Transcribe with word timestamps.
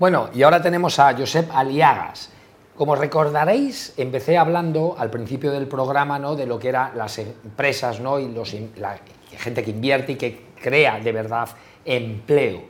Bueno, 0.00 0.30
y 0.32 0.42
ahora 0.42 0.62
tenemos 0.62 0.98
a 0.98 1.14
Josep 1.14 1.50
Aliagas. 1.54 2.30
Como 2.74 2.96
recordaréis, 2.96 3.92
empecé 3.98 4.38
hablando 4.38 4.96
al 4.98 5.10
principio 5.10 5.52
del 5.52 5.68
programa 5.68 6.18
¿no? 6.18 6.34
de 6.36 6.46
lo 6.46 6.58
que 6.58 6.70
eran 6.70 6.96
las 6.96 7.18
empresas 7.18 8.00
¿no? 8.00 8.18
y 8.18 8.34
la 8.78 8.98
gente 9.36 9.62
que 9.62 9.72
invierte 9.72 10.12
y 10.12 10.16
que 10.16 10.46
crea 10.58 10.98
de 11.00 11.12
verdad 11.12 11.50
empleo. 11.84 12.62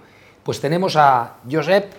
Pues 0.42 0.60
tenemos 0.60 0.96
a 0.96 1.36
Josep 1.48 1.92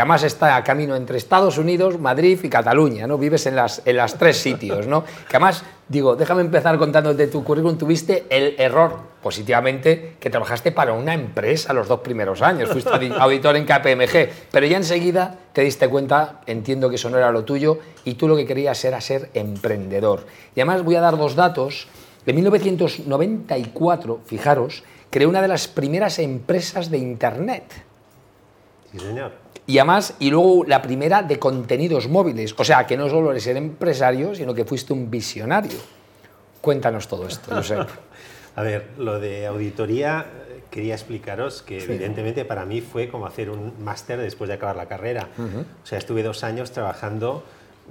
además 0.00 0.22
está 0.22 0.56
a 0.56 0.64
camino 0.64 0.96
entre 0.96 1.18
Estados 1.18 1.58
Unidos, 1.58 1.98
Madrid 1.98 2.38
y 2.42 2.48
Cataluña, 2.48 3.06
¿no? 3.06 3.18
Vives 3.18 3.46
en 3.46 3.56
las, 3.56 3.82
en 3.84 3.96
las 3.96 4.16
tres 4.16 4.36
sitios, 4.36 4.86
¿no? 4.86 5.04
Que 5.04 5.36
además, 5.36 5.64
digo, 5.88 6.16
déjame 6.16 6.42
empezar 6.42 6.78
contándote 6.78 7.26
tu 7.26 7.42
currículum, 7.42 7.76
tuviste 7.76 8.24
el 8.30 8.54
error, 8.58 8.98
positivamente, 9.22 10.16
que 10.20 10.30
trabajaste 10.30 10.72
para 10.72 10.92
una 10.92 11.12
empresa 11.12 11.72
los 11.72 11.88
dos 11.88 12.00
primeros 12.00 12.40
años, 12.40 12.70
fuiste 12.70 12.90
auditor 13.18 13.56
en 13.56 13.66
KPMG, 13.66 14.28
pero 14.50 14.66
ya 14.66 14.76
enseguida 14.76 15.36
te 15.52 15.62
diste 15.62 15.88
cuenta, 15.88 16.40
entiendo 16.46 16.88
que 16.88 16.94
eso 16.96 17.10
no 17.10 17.18
era 17.18 17.30
lo 17.30 17.44
tuyo, 17.44 17.78
y 18.04 18.14
tú 18.14 18.28
lo 18.28 18.36
que 18.36 18.46
querías 18.46 18.82
era 18.84 19.00
ser 19.00 19.30
emprendedor. 19.34 20.24
Y 20.54 20.60
además 20.60 20.84
voy 20.84 20.94
a 20.94 21.00
dar 21.00 21.18
dos 21.18 21.34
datos. 21.34 21.88
En 22.26 22.36
1994, 22.36 24.20
fijaros, 24.24 24.84
creé 25.10 25.26
una 25.26 25.42
de 25.42 25.48
las 25.48 25.68
primeras 25.68 26.18
empresas 26.18 26.90
de 26.90 26.98
Internet. 26.98 27.64
Sí, 28.92 28.98
señor 28.98 29.49
y 29.70 29.78
además, 29.78 30.14
y 30.18 30.30
luego 30.30 30.64
la 30.64 30.82
primera 30.82 31.22
de 31.22 31.38
contenidos 31.38 32.08
móviles. 32.08 32.56
O 32.58 32.64
sea, 32.64 32.88
que 32.88 32.96
no 32.96 33.08
solo 33.08 33.30
eres 33.30 33.46
el 33.46 33.56
empresario, 33.56 34.34
sino 34.34 34.52
que 34.52 34.64
fuiste 34.64 34.92
un 34.92 35.08
visionario. 35.08 35.78
Cuéntanos 36.60 37.06
todo 37.06 37.28
esto, 37.28 37.54
Josep. 37.54 37.88
A 38.56 38.62
ver, 38.62 38.88
lo 38.98 39.20
de 39.20 39.46
auditoría, 39.46 40.26
eh, 40.48 40.62
quería 40.72 40.94
explicaros 40.94 41.62
que 41.62 41.84
evidentemente 41.84 42.44
para 42.44 42.64
mí 42.64 42.80
fue 42.80 43.08
como 43.08 43.26
hacer 43.26 43.48
un 43.48 43.72
máster 43.84 44.18
después 44.18 44.48
de 44.48 44.54
acabar 44.54 44.74
la 44.74 44.86
carrera. 44.86 45.28
O 45.38 45.86
sea, 45.86 45.98
estuve 45.98 46.24
dos 46.24 46.42
años 46.42 46.72
trabajando 46.72 47.44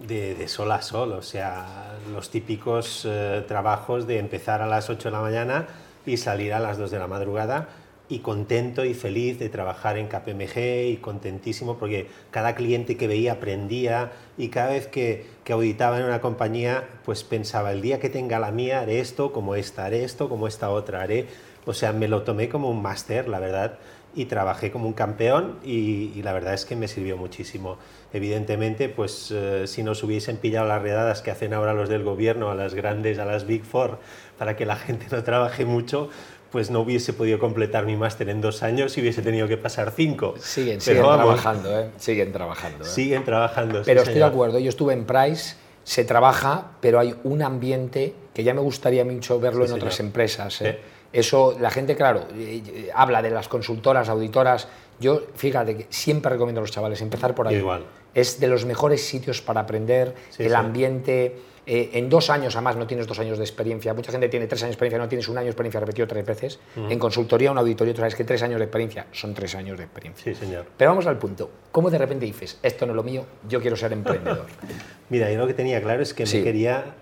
de, 0.06 0.46
sol 0.50 0.74
a 0.74 0.82
sol, 0.82 1.14
o 1.14 1.22
sea, 1.22 1.96
los 2.12 2.30
típicos 2.30 3.06
eh, 3.10 3.46
trabajos 3.48 4.06
de 4.06 4.20
empezar 4.20 4.62
a 4.62 4.68
las 4.68 4.90
8 4.90 5.08
de 5.08 5.12
la 5.14 5.22
mañana 5.22 5.68
y 6.06 6.18
salir 6.18 6.54
a 6.54 6.60
las 6.60 6.78
2 6.78 6.92
de 6.92 7.00
la 7.00 7.08
madrugada 7.08 7.70
y 8.10 8.20
contento 8.20 8.84
y 8.84 8.96
feliz 8.96 9.38
de 9.38 9.50
trabajar 9.50 9.98
en 9.98 10.08
KPMG 10.08 10.90
y 10.90 10.98
contentísimo 10.98 11.78
porque 11.78 12.08
cada 12.32 12.56
cliente 12.56 12.98
que 12.98 13.08
veía 13.08 13.34
aprendía 13.34 14.12
y 14.38 14.50
cada 14.50 14.72
vez 14.72 14.88
que, 14.88 15.28
que, 15.44 15.54
auditaba 15.54 16.00
en 16.00 16.06
una 16.06 16.20
compañía 16.20 16.90
pues 17.06 17.24
pensaba 17.24 17.72
el 17.72 17.82
día 17.82 18.00
que 18.00 18.10
tenga 18.10 18.40
la 18.40 18.52
mía 18.52 18.82
haré 18.82 19.00
esto 19.00 19.32
como 19.32 19.56
esta, 19.56 19.86
haré 19.86 20.04
esto 20.04 20.28
como 20.28 20.48
esta 20.48 20.70
otra, 20.70 21.02
haré... 21.02 21.28
O 21.66 21.74
sea, 21.74 21.94
me 21.94 22.08
lo 22.08 22.24
tomé 22.24 22.50
como 22.50 22.72
un 22.72 22.82
máster, 22.82 23.28
la 23.28 23.38
verdad, 23.38 23.78
y 24.16 24.26
trabajé 24.26 24.72
como 24.72 24.88
un 24.88 24.94
campeón 24.94 25.60
y, 25.64 26.22
la 26.24 26.34
verdad 26.34 26.54
es 26.54 26.66
que 26.66 26.76
me 26.76 26.88
sirvió 26.88 27.16
muchísimo. 27.16 27.78
Evidentemente, 28.12 28.90
pues 28.90 29.32
eh, 29.32 29.68
si 29.68 29.84
nos 29.84 30.04
hubiesen 30.04 30.38
pillado 30.38 30.68
las 30.68 30.82
redadas 30.82 31.22
que 31.22 31.32
hacen 31.32 31.54
ahora 31.54 31.74
los 31.74 31.90
del 31.90 32.04
gobierno 32.04 32.50
a 32.50 32.56
las 32.56 32.74
grandes, 32.74 33.20
a 33.20 33.26
las 33.26 33.46
Big 33.46 33.64
Four, 33.64 34.00
para 34.38 34.56
que 34.56 34.66
la 34.66 34.76
gente 34.78 35.08
no 35.12 35.24
trabaje 35.24 35.66
mucho, 35.66 36.10
pues 36.52 36.70
no 36.70 36.82
hubiese 36.82 37.14
podido 37.14 37.40
completar 37.40 37.86
mi 37.86 37.96
máster 37.96 38.30
en 38.30 38.42
dos 38.42 38.64
años 38.64 38.98
y 38.98 39.02
hubiese 39.02 39.22
tenido 39.22 39.48
que 39.48 39.58
pasar 39.58 39.92
cinco. 39.96 40.36
Siguen, 40.40 40.82
siguen 40.82 41.04
trabajando, 41.04 41.80
¿eh? 41.80 41.90
Siguen 41.98 42.32
trabajando. 42.32 42.86
¿eh? 42.86 42.88
Siguen 42.88 43.24
trabajando. 43.24 43.82
Pero 43.86 44.02
estoy 44.02 44.16
de 44.16 44.24
acuerdo, 44.24 44.60
yo 44.60 44.70
estuve 44.70 44.94
en 44.94 45.06
Price, 45.06 45.56
se 45.84 46.06
trabaja, 46.06 46.72
pero 46.82 47.00
hay 47.00 47.16
un 47.24 47.42
ambiente 47.42 48.14
que 48.34 48.44
ya 48.44 48.54
me 48.54 48.62
gustaría 48.62 49.06
mucho 49.06 49.40
verlo 49.40 49.66
en 49.66 49.74
otras 49.74 50.00
empresas. 50.00 50.62
¿eh? 50.62 50.80
Eso, 51.12 51.58
la 51.60 51.72
gente, 51.72 51.96
claro, 51.96 52.28
eh, 52.36 52.90
habla 52.94 53.22
de 53.22 53.32
las 53.32 53.48
consultoras, 53.48 54.10
auditoras. 54.10 54.68
Yo, 55.00 55.22
fíjate 55.36 55.76
que 55.76 55.88
siempre 55.90 56.32
recomiendo 56.32 56.62
a 56.62 56.64
los 56.64 56.72
chavales 56.72 57.02
empezar 57.02 57.34
por 57.34 57.48
ahí. 57.48 57.56
Igual. 57.56 57.86
Es 58.14 58.40
de 58.40 58.48
los 58.48 58.66
mejores 58.66 59.06
sitios 59.06 59.42
para 59.42 59.62
aprender, 59.62 60.16
el 60.38 60.56
ambiente 60.56 61.36
eh, 61.72 62.00
en 62.00 62.10
dos 62.10 62.32
años, 62.32 62.56
además 62.56 62.78
no 62.78 62.88
tienes 62.88 63.06
dos 63.06 63.20
años 63.20 63.38
de 63.38 63.44
experiencia, 63.44 63.94
mucha 63.94 64.12
gente 64.12 64.28
tiene 64.28 64.48
tres 64.48 64.64
años 64.64 64.72
de 64.72 64.74
experiencia, 64.74 64.98
no 64.98 65.08
tienes 65.08 65.28
un 65.28 65.38
año 65.38 65.46
de 65.46 65.52
experiencia 65.52 65.80
repetido 65.80 66.08
tres 66.08 66.26
veces. 66.26 66.60
En 66.76 66.98
consultoría, 66.98 67.52
una 67.52 67.62
auditoría, 67.62 67.94
tú 67.94 68.00
sabes 68.00 68.16
que 68.16 68.24
tres 68.24 68.42
años 68.42 68.58
de 68.58 68.66
experiencia 68.66 69.06
son 69.12 69.36
tres 69.36 69.54
años 69.54 69.78
de 69.78 69.84
experiencia. 69.84 70.34
Sí, 70.34 70.34
señor. 70.34 70.66
Pero 70.76 70.90
vamos 70.90 71.06
al 71.06 71.20
punto. 71.20 71.52
¿Cómo 71.72 71.92
de 71.92 72.00
repente 72.00 72.26
dices, 72.26 72.58
esto 72.64 72.88
no 72.88 72.94
es 72.94 72.96
lo 72.96 73.04
mío, 73.04 73.24
yo 73.48 73.62
quiero 73.62 73.76
ser 73.76 73.94
emprendedor? 73.94 74.48
Mira, 75.10 75.32
yo 75.32 75.38
lo 75.38 75.46
que 75.46 75.54
tenía 75.54 75.80
claro 75.80 76.02
es 76.02 76.16
que 76.16 76.26
me 76.26 76.44
quería, 76.44 76.96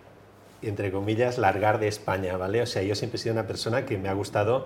entre 0.62 0.92
comillas, 0.92 1.38
largar 1.38 1.80
de 1.80 1.88
España, 1.88 2.36
¿vale? 2.36 2.62
O 2.62 2.66
sea, 2.66 2.84
yo 2.84 2.94
siempre 2.94 3.20
he 3.20 3.22
sido 3.22 3.32
una 3.32 3.48
persona 3.48 3.86
que 3.86 3.98
me 3.98 4.10
ha 4.10 4.14
gustado 4.14 4.66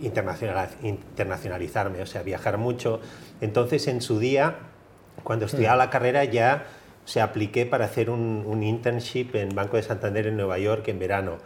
internacionalizarme, 0.00 2.02
o 2.02 2.06
sea, 2.06 2.22
viajar 2.22 2.58
mucho. 2.58 3.00
Entonces, 3.40 3.88
en 3.88 4.02
su 4.02 4.18
día, 4.18 4.56
cuando 5.22 5.46
estudiaba 5.46 5.76
la 5.76 5.88
carrera, 5.88 6.24
ya 6.24 6.66
se 7.04 7.20
apliqué 7.20 7.66
para 7.66 7.86
hacer 7.86 8.10
un, 8.10 8.62
internship 8.62 9.34
en 9.34 9.54
Banco 9.54 9.76
de 9.76 9.82
Santander 9.82 10.26
en 10.26 10.36
Nueva 10.36 10.58
York 10.58 10.88
en 10.88 10.98
verano. 10.98 11.38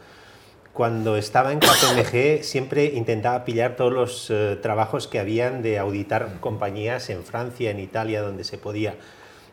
Cuando 0.73 1.17
estaba 1.17 1.53
en 1.53 1.61
KPMG 1.61 2.43
siempre 2.43 2.87
intentaba 2.87 3.45
pillar 3.45 3.77
todos 3.77 3.93
los 3.93 4.31
eh, 4.31 4.59
trabajos 4.61 5.07
que 5.07 5.21
habían 5.21 5.63
de 5.63 5.79
auditar 5.79 6.41
compañías 6.41 7.11
en 7.11 7.23
Francia, 7.23 7.71
en 7.71 7.79
Italia, 7.79 8.23
donde 8.23 8.45
se 8.45 8.59
podía. 8.59 8.97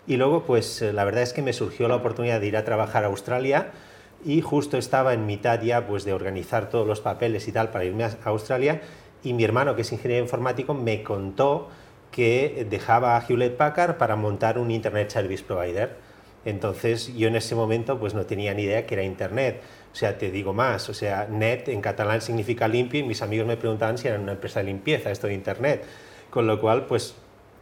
Y 0.08 0.18
luego, 0.18 0.46
pues 0.46 0.82
eh, 0.82 0.94
la 0.94 1.04
verdad 1.04 1.22
es 1.22 1.34
que 1.34 1.44
me 1.44 1.54
surgió 1.54 1.88
la 1.88 1.96
oportunidad 1.96 2.42
de 2.42 2.48
ir 2.48 2.58
a 2.58 2.66
trabajar 2.66 3.04
a 3.04 3.08
Australia 3.08 3.72
y 4.26 4.42
justo 4.42 4.78
estaba 4.78 5.14
en 5.14 5.26
mitad 5.26 5.62
ya 5.62 5.88
pues, 5.88 6.04
de 6.04 6.14
organizar 6.14 6.70
todos 6.70 6.88
los 6.88 7.02
papeles 7.02 7.48
y 7.48 7.52
tal 7.52 7.70
para 7.70 7.86
irme 7.86 8.04
a 8.04 8.18
Australia 8.26 8.82
y 9.24 9.34
mi 9.34 9.44
hermano, 9.44 9.76
que 9.76 9.84
es 9.84 9.92
ingeniero 9.92 10.24
informático, 10.24 10.74
me 10.74 11.04
contó 11.04 11.70
que 12.12 12.68
dejaba 12.70 13.18
a 13.18 13.26
Hewlett 13.28 13.56
Packard 13.58 13.98
para 13.98 14.16
montar 14.16 14.58
un 14.58 14.70
Internet 14.72 15.10
Service 15.10 15.44
Provider. 15.44 15.96
Entonces 16.44 17.16
yo 17.16 17.28
en 17.28 17.36
ese 17.36 17.56
momento 17.56 18.00
pues 18.00 18.14
no 18.14 18.26
tenía 18.26 18.54
ni 18.54 18.64
idea 18.64 18.86
que 18.86 18.96
era 18.96 19.04
Internet. 19.04 19.62
O 19.92 19.96
sea, 19.96 20.18
te 20.18 20.32
digo 20.32 20.54
más, 20.54 20.90
o 20.90 20.94
sea, 20.94 21.28
net 21.30 21.68
en 21.68 21.82
catalán 21.82 22.22
significa 22.22 22.68
limpio 22.68 23.00
y 23.00 23.04
mis 23.04 23.22
amigos 23.22 23.48
me 23.48 23.58
preguntaban 23.58 23.98
si 23.98 24.08
era 24.08 24.20
una 24.20 24.34
empresa 24.34 24.60
de 24.60 24.66
limpieza 24.68 25.12
esto 25.12 25.28
de 25.28 25.34
Internet. 25.34 25.84
Con 26.30 26.48
lo 26.48 26.60
cual 26.60 26.86
pues 26.86 27.16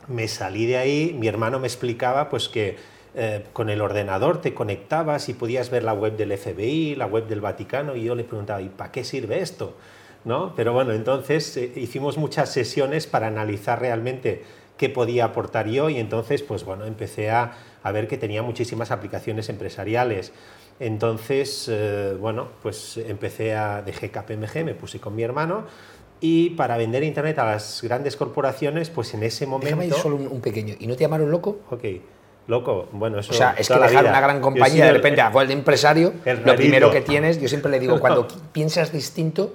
me 0.07 0.27
salí 0.27 0.65
de 0.65 0.77
ahí, 0.77 1.15
mi 1.17 1.27
hermano 1.27 1.59
me 1.59 1.67
explicaba 1.67 2.29
pues 2.29 2.49
que 2.49 2.77
eh, 3.15 3.43
con 3.53 3.69
el 3.69 3.81
ordenador 3.81 4.41
te 4.41 4.53
conectabas 4.53 5.29
y 5.29 5.33
podías 5.33 5.69
ver 5.69 5.83
la 5.83 5.93
web 5.93 6.15
del 6.15 6.35
FBI, 6.37 6.95
la 6.95 7.07
web 7.07 7.27
del 7.27 7.41
Vaticano 7.41 7.95
y 7.95 8.03
yo 8.03 8.15
le 8.15 8.23
preguntaba, 8.23 8.61
¿y 8.61 8.69
para 8.69 8.91
qué 8.91 9.03
sirve 9.03 9.39
esto? 9.39 9.75
¿No? 10.25 10.53
Pero 10.55 10.73
bueno, 10.73 10.91
entonces 10.93 11.55
eh, 11.57 11.71
hicimos 11.75 12.17
muchas 12.17 12.51
sesiones 12.51 13.07
para 13.07 13.27
analizar 13.27 13.79
realmente 13.79 14.43
qué 14.77 14.89
podía 14.89 15.25
aportar 15.25 15.67
yo 15.67 15.89
y 15.89 15.97
entonces, 15.97 16.41
pues 16.41 16.63
bueno, 16.63 16.85
empecé 16.85 17.29
a, 17.29 17.53
a 17.83 17.91
ver 17.91 18.07
que 18.07 18.17
tenía 18.17 18.41
muchísimas 18.41 18.91
aplicaciones 18.91 19.49
empresariales. 19.49 20.31
Entonces, 20.79 21.67
eh, 21.69 22.15
bueno, 22.19 22.47
pues 22.61 22.97
empecé 22.97 23.55
a, 23.55 23.81
dejé 23.81 24.09
KPMG, 24.09 24.63
me 24.63 24.73
puse 24.73 24.99
con 24.99 25.15
mi 25.15 25.23
hermano 25.23 25.65
y 26.21 26.51
para 26.51 26.77
vender 26.77 27.03
internet 27.03 27.39
a 27.39 27.45
las 27.45 27.81
grandes 27.81 28.15
corporaciones, 28.15 28.89
pues 28.89 29.13
en 29.13 29.23
ese 29.23 29.45
momento... 29.45 29.75
Déjame 29.75 30.01
solo 30.01 30.15
un, 30.15 30.41
pequeño. 30.41 30.75
¿Y 30.79 30.87
no 30.87 30.95
te 30.95 31.01
llamaron 31.01 31.31
loco? 31.31 31.59
Ok. 31.69 31.83
Loco, 32.47 32.87
bueno, 32.91 33.19
eso. 33.19 33.31
O 33.31 33.35
sea, 33.35 33.55
es 33.57 33.67
que 33.67 33.77
dejar 33.77 34.05
una 34.05 34.19
gran 34.19 34.41
compañía 34.41 34.85
de 34.85 34.93
repente 34.93 35.21
a 35.21 35.29
de 35.29 35.53
empresario, 35.53 36.13
lo 36.25 36.55
primero 36.55 36.89
que 36.89 37.01
tienes, 37.01 37.39
yo 37.39 37.47
siempre 37.47 37.69
le 37.69 37.79
digo, 37.79 37.99
cuando 38.01 38.27
piensas 38.51 38.91
distinto, 38.91 39.53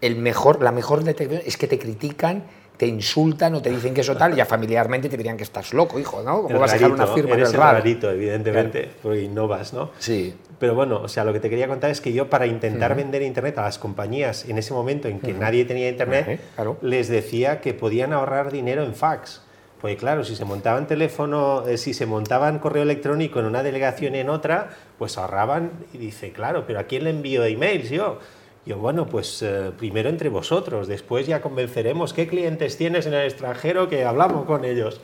el 0.00 0.16
mejor, 0.16 0.62
la 0.62 0.72
mejor 0.72 1.04
detección 1.04 1.42
es 1.44 1.56
que 1.56 1.66
te 1.66 1.78
critican, 1.78 2.44
te 2.76 2.86
insultan 2.86 3.54
o 3.54 3.60
te 3.60 3.68
dicen 3.68 3.92
que 3.92 4.00
eso 4.00 4.16
tal, 4.16 4.34
ya 4.34 4.46
familiarmente 4.46 5.10
te 5.10 5.16
dirían 5.18 5.36
que 5.36 5.42
estás 5.42 5.74
loco, 5.74 5.98
hijo, 5.98 6.22
¿no? 6.22 6.42
¿Cómo 6.42 6.58
vas 6.58 6.72
a 6.72 6.74
dejar 6.76 6.92
una 6.92 7.06
firma 7.06 7.34
eres 7.34 7.50
en 7.50 7.54
el 7.56 7.60
rarito, 7.60 8.10
evidentemente, 8.10 8.80
claro. 8.84 8.96
porque 9.02 9.22
innovas, 9.22 9.74
¿no? 9.74 9.90
Sí. 9.98 10.34
Pero 10.58 10.74
bueno, 10.74 11.02
o 11.02 11.08
sea, 11.08 11.24
lo 11.24 11.34
que 11.34 11.40
te 11.40 11.50
quería 11.50 11.68
contar 11.68 11.90
es 11.90 12.00
que 12.00 12.12
yo 12.14 12.30
para 12.30 12.46
intentar 12.46 12.94
vender 12.94 13.20
internet 13.20 13.58
a 13.58 13.62
las 13.62 13.78
compañías 13.78 14.46
en 14.48 14.56
ese 14.56 14.72
momento 14.72 15.08
en 15.08 15.20
que 15.20 15.34
nadie 15.34 15.66
tenía 15.66 15.90
internet, 15.90 16.40
les 16.80 17.08
decía 17.08 17.60
que 17.60 17.74
podían 17.74 18.14
ahorrar 18.14 18.50
dinero 18.50 18.82
en 18.82 18.94
fax. 18.94 19.42
Pues 19.80 19.96
claro, 19.96 20.24
si 20.24 20.36
se 20.36 20.44
montaban 20.44 20.86
teléfono, 20.86 21.66
eh, 21.66 21.78
si 21.78 21.94
se 21.94 22.04
montaban 22.04 22.58
correo 22.58 22.82
electrónico 22.82 23.40
en 23.40 23.46
una 23.46 23.62
delegación 23.62 24.14
y 24.14 24.18
en 24.18 24.28
otra, 24.28 24.68
pues 24.98 25.16
ahorraban 25.16 25.70
y 25.94 25.98
dice, 25.98 26.32
claro, 26.32 26.64
pero 26.66 26.80
¿a 26.80 26.82
quién 26.84 27.04
le 27.04 27.10
envío 27.10 27.44
emails 27.44 27.88
yo? 27.88 28.18
Yo, 28.66 28.76
bueno, 28.76 29.06
pues 29.06 29.40
eh, 29.40 29.72
primero 29.78 30.10
entre 30.10 30.28
vosotros, 30.28 30.86
después 30.86 31.26
ya 31.26 31.40
convenceremos 31.40 32.12
qué 32.12 32.26
clientes 32.28 32.76
tienes 32.76 33.06
en 33.06 33.14
el 33.14 33.24
extranjero 33.24 33.88
que 33.88 34.04
hablamos 34.04 34.44
con 34.44 34.66
ellos. 34.66 35.00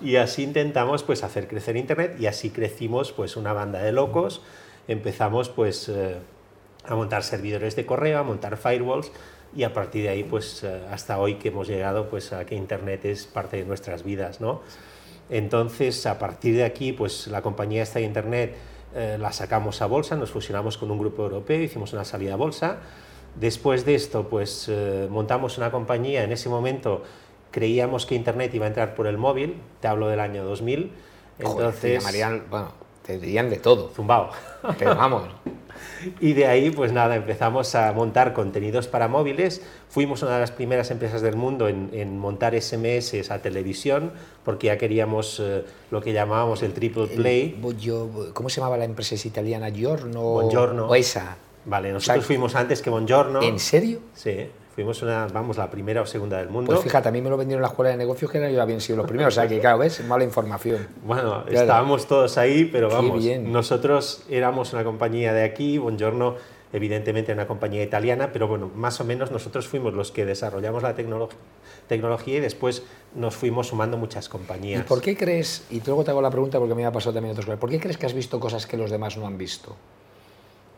Y 0.00 0.16
así 0.16 0.44
intentamos 0.44 1.02
pues 1.02 1.24
hacer 1.24 1.48
crecer 1.48 1.76
Internet 1.76 2.16
y 2.20 2.26
así 2.26 2.50
crecimos 2.50 3.10
pues 3.10 3.36
una 3.36 3.52
banda 3.52 3.80
de 3.82 3.90
locos. 3.90 4.42
Empezamos 4.86 5.48
pues 5.48 5.88
eh, 5.88 6.18
a 6.84 6.94
montar 6.94 7.24
servidores 7.24 7.74
de 7.74 7.84
correo, 7.84 8.20
a 8.20 8.22
montar 8.22 8.56
firewalls 8.56 9.10
y 9.56 9.64
a 9.64 9.72
partir 9.72 10.04
de 10.04 10.10
ahí 10.10 10.22
pues 10.22 10.62
eh, 10.62 10.80
hasta 10.92 11.18
hoy 11.18 11.34
que 11.34 11.48
hemos 11.48 11.66
llegado 11.66 12.08
pues 12.08 12.32
a 12.32 12.46
que 12.46 12.54
Internet 12.54 13.04
es 13.06 13.26
parte 13.26 13.56
de 13.56 13.64
nuestras 13.64 14.04
vidas, 14.04 14.40
¿no? 14.40 14.62
Entonces, 15.28 16.06
a 16.06 16.18
partir 16.18 16.56
de 16.56 16.64
aquí 16.64 16.92
pues 16.92 17.26
la 17.26 17.42
compañía 17.42 17.82
está 17.82 17.98
de 17.98 18.04
Internet 18.04 18.54
eh, 18.94 19.16
la 19.18 19.32
sacamos 19.32 19.82
a 19.82 19.86
bolsa, 19.86 20.16
nos 20.16 20.30
fusionamos 20.30 20.76
con 20.76 20.90
un 20.90 20.98
grupo 20.98 21.22
europeo, 21.22 21.62
hicimos 21.62 21.92
una 21.92 22.04
salida 22.04 22.34
a 22.34 22.36
bolsa. 22.36 22.78
Después 23.38 23.84
de 23.84 23.94
esto, 23.94 24.28
pues 24.28 24.66
eh, 24.68 25.06
montamos 25.10 25.58
una 25.58 25.70
compañía. 25.70 26.24
En 26.24 26.32
ese 26.32 26.48
momento 26.48 27.02
creíamos 27.50 28.06
que 28.06 28.14
Internet 28.14 28.54
iba 28.54 28.66
a 28.66 28.68
entrar 28.68 28.94
por 28.94 29.06
el 29.06 29.18
móvil, 29.18 29.60
te 29.80 29.88
hablo 29.88 30.08
del 30.08 30.20
año 30.20 30.44
2000, 30.44 30.92
entonces... 31.38 32.02
bueno, 32.50 32.72
te 33.10 33.18
dirían 33.18 33.50
de 33.50 33.56
todo. 33.56 33.90
Zumbao. 33.94 34.30
Pero 34.78 34.94
vamos. 34.94 35.24
Y 36.20 36.32
de 36.32 36.46
ahí, 36.46 36.70
pues 36.70 36.92
nada, 36.92 37.16
empezamos 37.16 37.74
a 37.74 37.92
montar 37.92 38.32
contenidos 38.32 38.88
para 38.88 39.06
móviles. 39.08 39.62
Fuimos 39.88 40.22
una 40.22 40.34
de 40.34 40.40
las 40.40 40.50
primeras 40.50 40.90
empresas 40.90 41.20
del 41.20 41.36
mundo 41.36 41.68
en, 41.68 42.18
montar 42.18 42.58
SMS 42.60 43.30
a 43.30 43.40
televisión, 43.40 44.12
porque 44.44 44.68
ya 44.68 44.78
queríamos 44.78 45.40
eh, 45.40 45.64
lo 45.90 46.00
que 46.00 46.12
llamábamos 46.12 46.62
el 46.62 46.72
triple 46.72 47.06
play. 47.06 47.60
¿Cómo 48.32 48.48
se 48.48 48.60
llamaba 48.60 48.78
la 48.78 48.84
empresa 48.84 49.14
italiana? 49.26 49.70
Giorno. 49.70 50.20
Buongiorno. 50.20 50.86
O 50.86 50.94
esa. 50.94 51.36
Vale, 51.66 51.92
nosotros 51.92 52.24
fuimos 52.24 52.54
antes 52.54 52.80
que 52.80 52.88
Buongiorno. 52.88 53.42
¿En 53.42 53.58
serio? 53.58 54.00
Sí. 54.14 54.48
Fuimos 54.80 55.02
una, 55.02 55.26
vamos, 55.26 55.58
la 55.58 55.68
primera 55.68 56.00
o 56.00 56.06
segunda 56.06 56.38
del 56.38 56.48
mundo. 56.48 56.72
Pues 56.72 56.82
fíjate, 56.82 57.10
a 57.10 57.12
mí 57.12 57.20
me 57.20 57.28
lo 57.28 57.36
vendieron 57.36 57.58
en 57.58 57.62
la 57.64 57.68
escuela 57.68 57.90
de 57.90 57.98
negocios 57.98 58.30
que 58.30 58.50
yo 58.50 58.62
habían 58.62 58.80
sido 58.80 58.96
los 58.96 59.06
primeros, 59.06 59.34
o 59.34 59.38
sea 59.38 59.46
que 59.46 59.60
claro, 59.60 59.76
ves, 59.76 60.02
mala 60.06 60.24
información. 60.24 60.88
Bueno, 61.04 61.44
estábamos 61.50 62.06
todos 62.06 62.38
ahí, 62.38 62.64
pero 62.64 62.88
vamos, 62.88 63.22
nosotros 63.42 64.24
éramos 64.30 64.72
una 64.72 64.82
compañía 64.82 65.34
de 65.34 65.44
aquí, 65.44 65.76
Buongiorno 65.76 66.36
evidentemente 66.72 67.30
una 67.32 67.46
compañía 67.46 67.82
italiana, 67.82 68.30
pero 68.32 68.48
bueno, 68.48 68.70
más 68.74 68.98
o 69.02 69.04
menos 69.04 69.30
nosotros 69.30 69.68
fuimos 69.68 69.92
los 69.92 70.12
que 70.12 70.24
desarrollamos 70.24 70.82
la 70.82 70.94
tecnología 70.94 72.38
y 72.38 72.40
después 72.40 72.84
nos 73.14 73.36
fuimos 73.36 73.66
sumando 73.66 73.98
muchas 73.98 74.30
compañías. 74.30 74.80
¿Y 74.80 74.84
por 74.84 75.02
qué 75.02 75.14
crees, 75.14 75.66
y 75.68 75.82
luego 75.84 76.04
te 76.04 76.12
hago 76.12 76.22
la 76.22 76.30
pregunta 76.30 76.58
porque 76.58 76.74
me 76.74 76.86
ha 76.86 76.92
pasado 76.92 77.12
también 77.12 77.32
otras 77.32 77.44
cosas, 77.44 77.60
¿por 77.60 77.68
qué 77.68 77.78
crees 77.80 77.98
que 77.98 78.06
has 78.06 78.14
visto 78.14 78.40
cosas 78.40 78.66
que 78.66 78.78
los 78.78 78.90
demás 78.90 79.18
no 79.18 79.26
han 79.26 79.36
visto? 79.36 79.76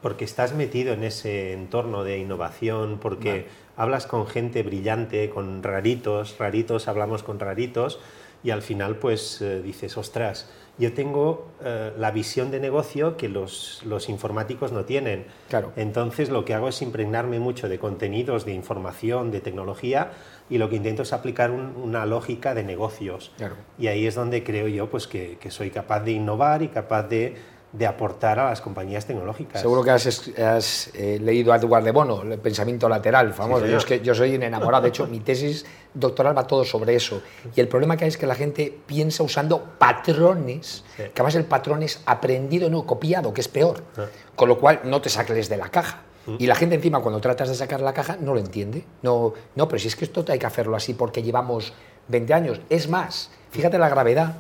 Porque 0.03 0.25
estás 0.25 0.55
metido 0.55 0.93
en 0.93 1.05
ese 1.05 1.53
entorno 1.53 2.05
de 2.05 2.19
innovación, 2.19 2.99
porque 3.01 3.47
hablas 3.77 4.07
con 4.07 4.27
gente 4.27 4.63
brillante, 4.63 5.31
con 5.31 5.63
raritos, 5.63 6.37
raritos, 6.39 6.89
hablamos 6.89 7.23
con 7.23 7.39
raritos, 7.39 8.01
y 8.45 8.51
al 8.51 8.63
final 8.63 8.97
pues 8.97 9.41
eh, 9.41 9.63
dices, 9.63 9.97
ostras, 9.97 10.51
yo 10.79 10.93
tengo 10.95 11.49
eh, 11.63 11.93
la 11.99 12.11
visión 12.11 12.51
de 12.51 12.59
negocio 12.59 13.17
que 13.17 13.29
los, 13.29 13.83
los, 13.85 14.09
informáticos 14.09 14.73
no 14.73 14.85
tienen. 14.85 15.27
Claro. 15.49 15.73
Entonces 15.77 16.31
lo 16.31 16.45
que 16.45 16.55
hago 16.55 16.69
es 16.69 16.81
impregnarme 16.83 17.39
mucho 17.39 17.69
de 17.69 17.79
contenidos, 17.79 18.45
de 18.45 18.55
información, 18.55 19.31
de 19.31 19.41
tecnología 19.41 20.13
y 20.49 20.59
lo 20.59 20.71
que 20.71 20.77
intento 20.77 21.03
es 21.03 21.13
aplicar 21.13 21.51
una 21.51 22.07
lógica 22.07 22.55
de 22.55 22.65
negocios. 22.65 23.33
Claro. 23.37 23.57
Y 23.79 23.89
ahí 23.89 24.07
es 24.07 24.15
donde 24.15 24.43
creo 24.43 24.67
yo 24.67 24.89
pues, 24.89 25.07
que, 25.07 25.37
que 25.39 25.51
soy 25.51 25.71
capaz 25.71 26.01
de 26.01 26.13
innovar 26.13 26.63
y 26.63 26.69
capaz 26.69 27.05
de 27.05 27.37
de 27.73 27.87
aportar 27.87 28.39
a 28.39 28.51
las 28.51 28.61
compañías 28.61 29.07
tecnológicas. 29.07 29.61
Seguro 29.61 29.83
que 29.83 29.91
has, 29.91 30.91
eh, 30.95 31.19
leído 31.21 31.53
a 31.53 31.57
Edward 31.57 31.85
de 31.85 31.91
Bono, 31.91 32.23
el 32.23 32.39
pensamiento 32.39 32.89
lateral, 32.89 33.33
famoso. 33.33 33.67
yo, 33.67 33.79
es 33.79 33.85
que 33.87 34.01
yo 34.01 34.15
soy 34.15 34.35
enamorado, 34.35 34.83
de 34.83 34.91
hecho 34.91 35.07
mi 35.07 35.21
tesis 35.21 35.65
doctoral 35.95 36.37
va 36.37 36.47
todo 36.47 36.65
sobre 36.65 36.95
eso. 36.95 37.23
Y 37.57 37.61
el 37.61 37.69
problema 37.69 37.97
que 37.97 38.05
hay 38.05 38.09
es 38.09 38.19
que 38.19 38.27
la 38.27 38.35
gente 38.35 38.79
piensa 38.87 39.23
usando 39.23 39.63
patrones, 39.79 40.85
que 40.97 41.13
además 41.15 41.35
el 41.35 41.45
patrón 41.45 41.83
es 41.83 42.03
aprendido, 42.05 42.69
no 42.69 42.85
copiado, 42.85 43.33
que 43.33 43.41
es 43.41 43.49
peor. 43.49 43.83
Ah. 43.97 44.07
Con 44.37 44.49
lo 44.49 44.59
cual 44.59 44.81
no 44.85 45.01
te 45.01 45.09
saques 45.09 45.49
de 45.49 45.57
la 45.57 45.71
caja. 45.71 46.03
Mm. 46.27 46.37
Y 46.39 46.47
la 46.47 46.55
gente 46.55 46.75
encima 46.75 47.01
cuando 47.01 47.21
tratas 47.21 47.49
de 47.49 47.55
sacar 47.55 47.81
la 47.81 47.95
caja 47.95 48.17
no 48.21 48.35
lo 48.35 48.41
entiende. 48.41 48.85
No, 49.03 49.33
no, 49.55 49.69
pero 49.69 49.79
si 49.79 49.89
es 49.89 49.97
que 49.97 50.05
esto 50.05 50.25
hay 50.29 50.39
que 50.39 50.47
hacerlo 50.47 50.77
así 50.77 50.93
porque 50.93 51.23
llevamos 51.23 51.73
20 52.09 52.35
años. 52.35 52.61
Es 52.69 52.89
más, 52.89 53.31
fíjate 53.51 53.79
la 53.79 53.89
gravedad 53.89 54.37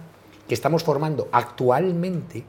que 0.46 0.54
estamos 0.54 0.84
formando 0.84 1.28
actualmente 1.32 2.44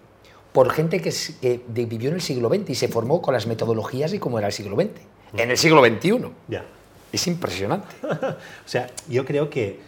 por 0.53 0.71
gente 0.71 1.01
que, 1.01 1.61
vivió 1.67 2.09
en 2.09 2.15
el 2.15 2.21
siglo 2.21 2.49
XX 2.49 2.69
y 2.69 2.75
se 2.75 2.87
formó 2.87 3.21
con 3.21 3.33
las 3.33 3.47
metodologías 3.47 4.13
y 4.13 4.19
cómo 4.19 4.37
era 4.37 4.47
el 4.47 4.53
siglo 4.53 4.75
XX, 4.75 5.01
en 5.35 5.49
el 5.49 5.57
siglo 5.57 5.83
XXI. 5.83 6.31
Es 7.11 7.27
impresionante. 7.27 7.87
o 8.03 8.67
sea, 8.67 8.87
yo 9.09 9.25
creo 9.25 9.49
que 9.49 9.79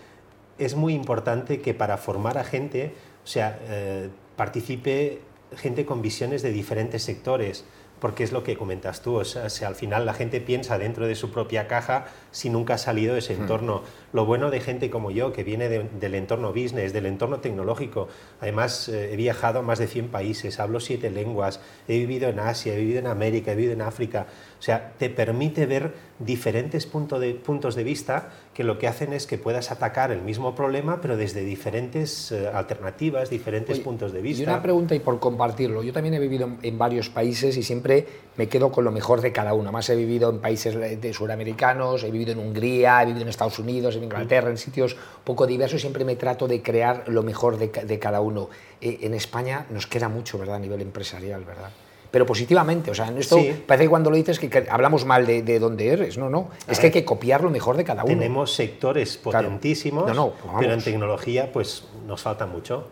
es 0.58 0.76
muy 0.76 0.94
importante 0.94 1.62
que 1.62 1.74
para 1.74 1.98
formar 1.98 2.38
a 2.38 2.44
gente, 2.44 2.94
o 3.24 3.28
sea, 3.28 3.60
eh, 3.68 4.10
participe 4.36 5.22
gente 5.56 5.86
con 5.86 6.02
visiones 6.02 6.42
de 6.42 6.52
diferentes 6.52 7.04
sectores 7.04 7.64
porque 8.00 8.24
es 8.24 8.32
lo 8.32 8.44
que 8.44 8.58
comentas 8.58 9.02
tú, 9.02 9.16
o 9.16 9.26
sea, 9.26 9.68
al 9.68 9.76
final 9.76 10.06
la 10.06 10.14
gente 10.14 10.42
piensa 10.42 10.78
dentro 10.78 11.08
de 11.08 11.16
su 11.16 11.32
propia 11.32 11.68
caja 11.68 12.08
si 12.32 12.50
nunca 12.50 12.76
ha 12.76 12.78
salido 12.78 13.14
de 13.14 13.20
ese 13.20 13.36
hmm. 13.36 13.42
entorno. 13.42 13.84
Lo 14.14 14.26
bueno 14.26 14.50
de 14.50 14.60
gente 14.60 14.90
como 14.90 15.12
yo, 15.12 15.34
que 15.34 15.44
viene 15.44 15.70
del 15.70 16.16
entorno 16.16 16.50
business, 16.54 16.94
del 16.94 17.06
entorno 17.06 17.40
tecnológico, 17.40 18.08
además 18.42 18.90
eh, 18.90 19.14
he 19.14 19.16
viajado 19.16 19.60
a 19.60 19.62
más 19.62 19.80
de 19.80 19.88
100 19.88 20.10
países, 20.10 20.60
hablo 20.60 20.80
siete 20.80 21.10
lenguas, 21.10 21.60
he 21.88 21.98
vivido 21.98 22.30
en 22.30 22.40
Asia, 22.40 22.74
he 22.74 22.78
vivido 22.78 23.00
en 23.00 23.08
América, 23.08 23.52
he 23.52 23.56
vivido 23.56 23.74
en 23.74 23.82
África, 23.82 24.28
o 24.60 24.62
sea, 24.62 24.94
te 24.98 25.10
permite 25.10 25.66
ver 25.66 25.94
diferentes 26.18 26.90
de, 27.20 27.34
puntos 27.34 27.76
de 27.76 27.84
vista 27.84 28.30
que 28.54 28.64
lo 28.64 28.80
que 28.80 28.88
hacen 28.88 29.12
es 29.12 29.28
que 29.28 29.38
puedas 29.38 29.70
atacar 29.70 30.12
el 30.12 30.22
mismo 30.22 30.56
problema, 30.56 31.02
pero 31.02 31.18
desde 31.18 31.44
diferentes 31.44 32.32
eh, 32.32 32.48
alternativas, 32.48 33.30
diferentes 33.30 33.80
puntos 33.80 34.14
de 34.14 34.22
vista. 34.22 34.44
Y 34.44 34.46
una 34.46 34.62
pregunta, 34.62 34.96
y 34.96 35.00
por 35.00 35.20
compartirlo, 35.20 35.84
yo 35.84 35.92
también 35.92 36.16
he 36.16 36.20
vivido 36.20 36.50
en, 36.62 36.78
varios 36.78 37.10
países 37.10 37.58
y 37.58 37.64
siempre 37.64 38.08
me 38.38 38.48
quedo 38.48 38.72
con 38.72 38.86
lo 38.86 38.92
mejor 38.92 39.20
de 39.20 39.34
cada 39.34 39.54
uno. 39.54 39.74
Más 39.74 39.90
he 39.90 39.96
vivido 39.96 40.30
en 40.30 40.40
países 40.40 41.02
de 41.02 41.14
suramericanos, 41.14 42.04
he 42.04 42.12
vivido 42.12 42.32
en 42.32 42.40
Hungría, 42.40 43.02
he 43.02 43.06
vivido 43.08 43.24
en 43.24 43.30
Estados 43.30 43.60
Unidos, 43.60 43.98
en 43.98 44.06
Inglaterra, 44.06 44.50
en 44.50 44.58
sitios 44.58 44.96
poco 45.26 45.46
diversos, 45.46 45.82
siempre 45.82 46.06
me 46.06 46.16
trato 46.16 46.48
de 46.48 46.62
crear 46.62 47.04
lo 47.08 47.24
mejor 47.24 47.58
de, 47.58 48.00
cada 48.00 48.22
uno. 48.22 48.50
Eh, 48.80 49.00
en 49.02 49.14
España 49.14 49.66
nos 49.70 49.86
queda 49.86 50.08
mucho, 50.08 50.38
¿verdad?, 50.38 50.56
a 50.56 50.60
nivel 50.60 50.82
empresarial, 50.82 51.44
¿verdad? 51.44 51.72
Pero 52.16 52.26
positivamente. 52.26 52.92
O 52.92 52.96
sea, 52.96 53.10
en 53.10 53.18
esto 53.18 53.38
parece 53.68 53.84
que 53.84 53.90
cuando 53.90 54.10
lo 54.10 54.16
dices 54.16 54.40
que, 54.40 54.68
hablamos 54.70 55.04
mal 55.04 55.26
de, 55.26 55.42
de 55.42 55.60
dónde 55.60 55.90
eres. 55.90 56.18
No, 56.18 56.30
no. 56.30 56.50
es 56.66 56.80
que 56.80 56.86
hay 56.86 56.92
que 56.94 57.04
copiar 57.04 57.44
lo 57.44 57.50
mejor 57.50 57.76
de 57.76 57.84
cada 57.84 58.06
uno. 58.06 58.14
Tenemos 58.14 58.54
sectores 58.54 59.18
potentísimos, 59.18 60.10
pero 60.58 60.74
en 60.74 60.82
tecnología 60.82 61.52
pues 61.52 61.84
nos 62.08 62.22
falta 62.22 62.46
mucho. 62.46 62.88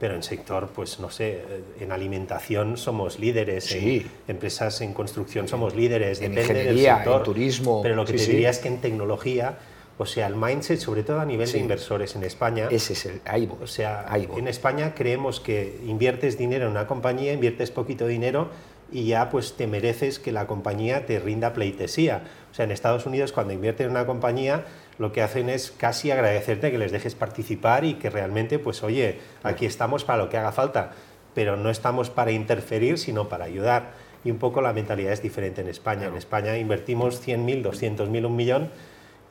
Pero 0.00 0.16
en 0.16 0.24
sector, 0.24 0.70
pues 0.74 0.98
no 0.98 1.10
sé, 1.10 1.44
en 1.78 1.92
alimentación 1.92 2.76
somos 2.76 3.20
líderes, 3.20 3.70
en 3.70 4.10
empresas 4.26 4.80
en 4.80 4.92
construcción 4.94 5.46
somos 5.46 5.76
líderes, 5.76 6.20
en 6.20 6.36
ingeniería, 6.36 7.04
en 7.04 7.22
turismo. 7.22 7.82
Pero 7.84 7.94
lo 7.94 8.04
que 8.04 8.14
te 8.14 8.26
diría 8.26 8.50
es 8.50 8.58
que 8.58 8.66
en 8.66 8.80
tecnología 8.80 9.58
o 9.98 10.04
sea, 10.04 10.26
el 10.26 10.36
mindset, 10.36 10.78
sobre 10.78 11.02
todo 11.02 11.20
a 11.20 11.24
nivel 11.24 11.50
de 11.50 11.58
inversores 11.58 12.16
en 12.16 12.24
España. 12.24 12.68
Ese 12.70 12.92
es 12.92 13.06
el 13.06 13.20
ahí 13.24 13.48
O 13.60 13.66
sea, 13.66 14.06
en 14.14 14.46
España 14.46 14.94
creemos 14.94 15.40
que 15.40 15.80
inviertes 15.86 16.36
dinero 16.36 16.66
en 16.66 16.72
una 16.72 16.86
compañía, 16.86 17.32
inviertes 17.32 17.70
poquito 17.70 18.06
dinero 18.06 18.50
y 18.92 19.06
ya 19.06 19.30
pues 19.30 19.54
te 19.54 19.66
mereces 19.66 20.18
que 20.18 20.32
la 20.32 20.46
compañía 20.46 21.06
te 21.06 21.18
rinda 21.18 21.54
pleitesía. 21.54 22.22
O 22.50 22.54
sea, 22.54 22.66
en 22.66 22.72
Estados 22.72 23.06
Unidos 23.06 23.32
cuando 23.32 23.54
invierten 23.54 23.86
en 23.86 23.92
una 23.92 24.06
compañía 24.06 24.66
lo 24.98 25.12
que 25.12 25.22
hacen 25.22 25.48
es 25.48 25.70
casi 25.70 26.10
agradecerte 26.10 26.70
que 26.70 26.78
les 26.78 26.92
dejes 26.92 27.14
participar 27.14 27.84
y 27.84 27.94
que 27.94 28.10
realmente 28.10 28.58
pues 28.58 28.82
oye, 28.82 29.18
aquí 29.42 29.64
estamos 29.66 30.04
para 30.04 30.22
lo 30.22 30.28
que 30.28 30.36
haga 30.36 30.52
falta, 30.52 30.92
pero 31.34 31.56
no 31.56 31.70
estamos 31.70 32.10
para 32.10 32.32
interferir, 32.32 32.98
sino 32.98 33.28
para 33.28 33.46
ayudar. 33.46 33.92
Y 34.24 34.30
un 34.30 34.38
poco 34.38 34.60
la 34.60 34.72
mentalidad 34.72 35.12
es 35.12 35.22
diferente 35.22 35.60
en 35.60 35.68
España. 35.68 36.08
En 36.08 36.16
España 36.16 36.56
invertimos 36.58 37.26
100.000, 37.26 37.62
200.000, 37.62 38.26
un 38.26 38.36
millón 38.36 38.70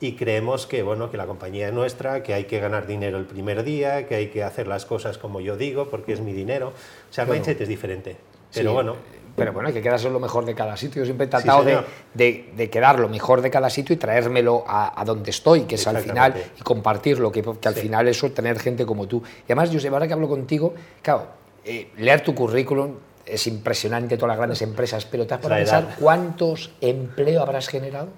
y 0.00 0.12
creemos 0.12 0.66
que, 0.66 0.82
bueno, 0.82 1.10
que 1.10 1.16
la 1.16 1.26
compañía 1.26 1.68
es 1.68 1.72
nuestra, 1.72 2.22
que 2.22 2.34
hay 2.34 2.44
que 2.44 2.60
ganar 2.60 2.86
dinero 2.86 3.18
el 3.18 3.24
primer 3.24 3.64
día, 3.64 4.06
que 4.06 4.14
hay 4.14 4.26
que 4.28 4.42
hacer 4.42 4.66
las 4.66 4.84
cosas 4.84 5.18
como 5.18 5.40
yo 5.40 5.56
digo, 5.56 5.88
porque 5.88 6.12
es 6.12 6.20
mi 6.20 6.32
dinero. 6.32 6.72
O 7.10 7.12
sea, 7.12 7.24
el 7.24 7.30
mindset 7.30 7.60
es 7.60 7.68
diferente. 7.68 8.16
Pero 8.52 8.72
bueno. 8.72 8.96
Pero 9.36 9.52
bueno, 9.52 9.68
hay 9.68 9.74
que 9.74 9.82
quedarse 9.82 10.08
lo 10.08 10.18
mejor 10.18 10.46
de 10.46 10.54
cada 10.54 10.78
sitio. 10.78 11.02
Yo 11.02 11.04
siempre 11.04 11.26
he 11.26 11.28
tratado 11.28 11.62
de, 11.62 12.50
de, 12.56 12.70
quedar 12.70 12.98
lo 12.98 13.08
mejor 13.08 13.42
de 13.42 13.50
cada 13.50 13.68
sitio 13.68 13.94
y 13.94 13.98
traérmelo 13.98 14.64
a, 14.66 15.02
donde 15.04 15.30
estoy, 15.30 15.64
que 15.64 15.74
es 15.74 15.86
al 15.86 15.98
final, 15.98 16.34
y 16.58 16.62
compartirlo, 16.62 17.30
que, 17.30 17.42
que 17.42 17.68
al 17.68 17.74
final 17.74 18.08
eso, 18.08 18.30
tener 18.32 18.58
gente 18.58 18.86
como 18.86 19.06
tú. 19.06 19.22
Y 19.40 19.52
además, 19.52 19.68
Josep, 19.70 19.92
ahora 19.92 20.06
que 20.06 20.14
hablo 20.14 20.26
contigo, 20.26 20.74
claro, 21.02 21.26
eh, 21.66 21.90
leer 21.98 22.22
tu 22.22 22.34
currículum 22.34 22.94
es 23.26 23.46
impresionante, 23.46 24.16
todas 24.16 24.28
las 24.28 24.38
grandes 24.38 24.62
empresas, 24.62 25.04
pero 25.04 25.26
¿te 25.26 25.34
has 25.34 25.40
pensar 25.40 25.96
cuántos 25.98 26.70
empleos 26.80 27.42
habrás 27.42 27.68
generado? 27.68 28.08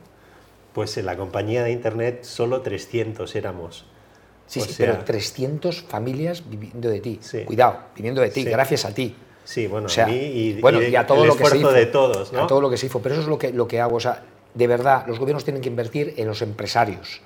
Pues 0.73 0.97
en 0.97 1.07
la 1.07 1.17
compañía 1.17 1.65
de 1.65 1.73
Internet 1.73 2.25
solo 2.25 2.61
300 2.61 3.35
éramos. 3.37 3.87
Sí, 4.47 4.61
sí, 4.61 4.75
pero 4.79 4.99
300 4.99 5.83
familias 5.83 6.49
viviendo 6.49 6.89
de 6.89 7.01
ti. 7.01 7.21
Cuidado, 7.45 7.81
viviendo 7.95 8.23
de 8.23 8.31
ti, 8.31 8.45
gracias 8.45 8.85
a 8.85 8.95
ti. 8.95 9.15
Sí, 9.45 9.67
bueno, 9.67 9.89
a 9.89 10.07
mí 10.07 10.15
y, 10.15 10.61
bueno, 10.61 10.83
y, 10.83 10.95
a 10.95 11.07
todo 11.07 11.25
lo 11.25 11.35
que 11.35 11.47
se 11.47 11.57
hizo, 11.57 11.73
de 11.73 11.87
todos, 11.87 12.33
¿no? 12.33 12.45
A 12.45 12.47
todo 12.47 12.61
lo 12.61 12.69
que 12.69 12.77
se 12.77 12.87
hizo. 12.87 13.01
Pero 13.01 13.15
eso 13.15 13.23
es 13.23 13.29
lo 13.29 13.39
que, 13.39 13.51
lo 13.51 13.67
que 13.67 13.81
hago. 13.81 13.97
O 13.97 14.01
sea, 14.01 14.23
de 14.53 14.67
verdad, 14.67 15.07
los 15.07 15.19
gobiernos 15.19 15.45
tienen 15.45 15.63
que 15.63 15.69
invertir 15.69 16.15
en 16.17 16.27
los 16.27 16.43
empresarios. 16.43 17.23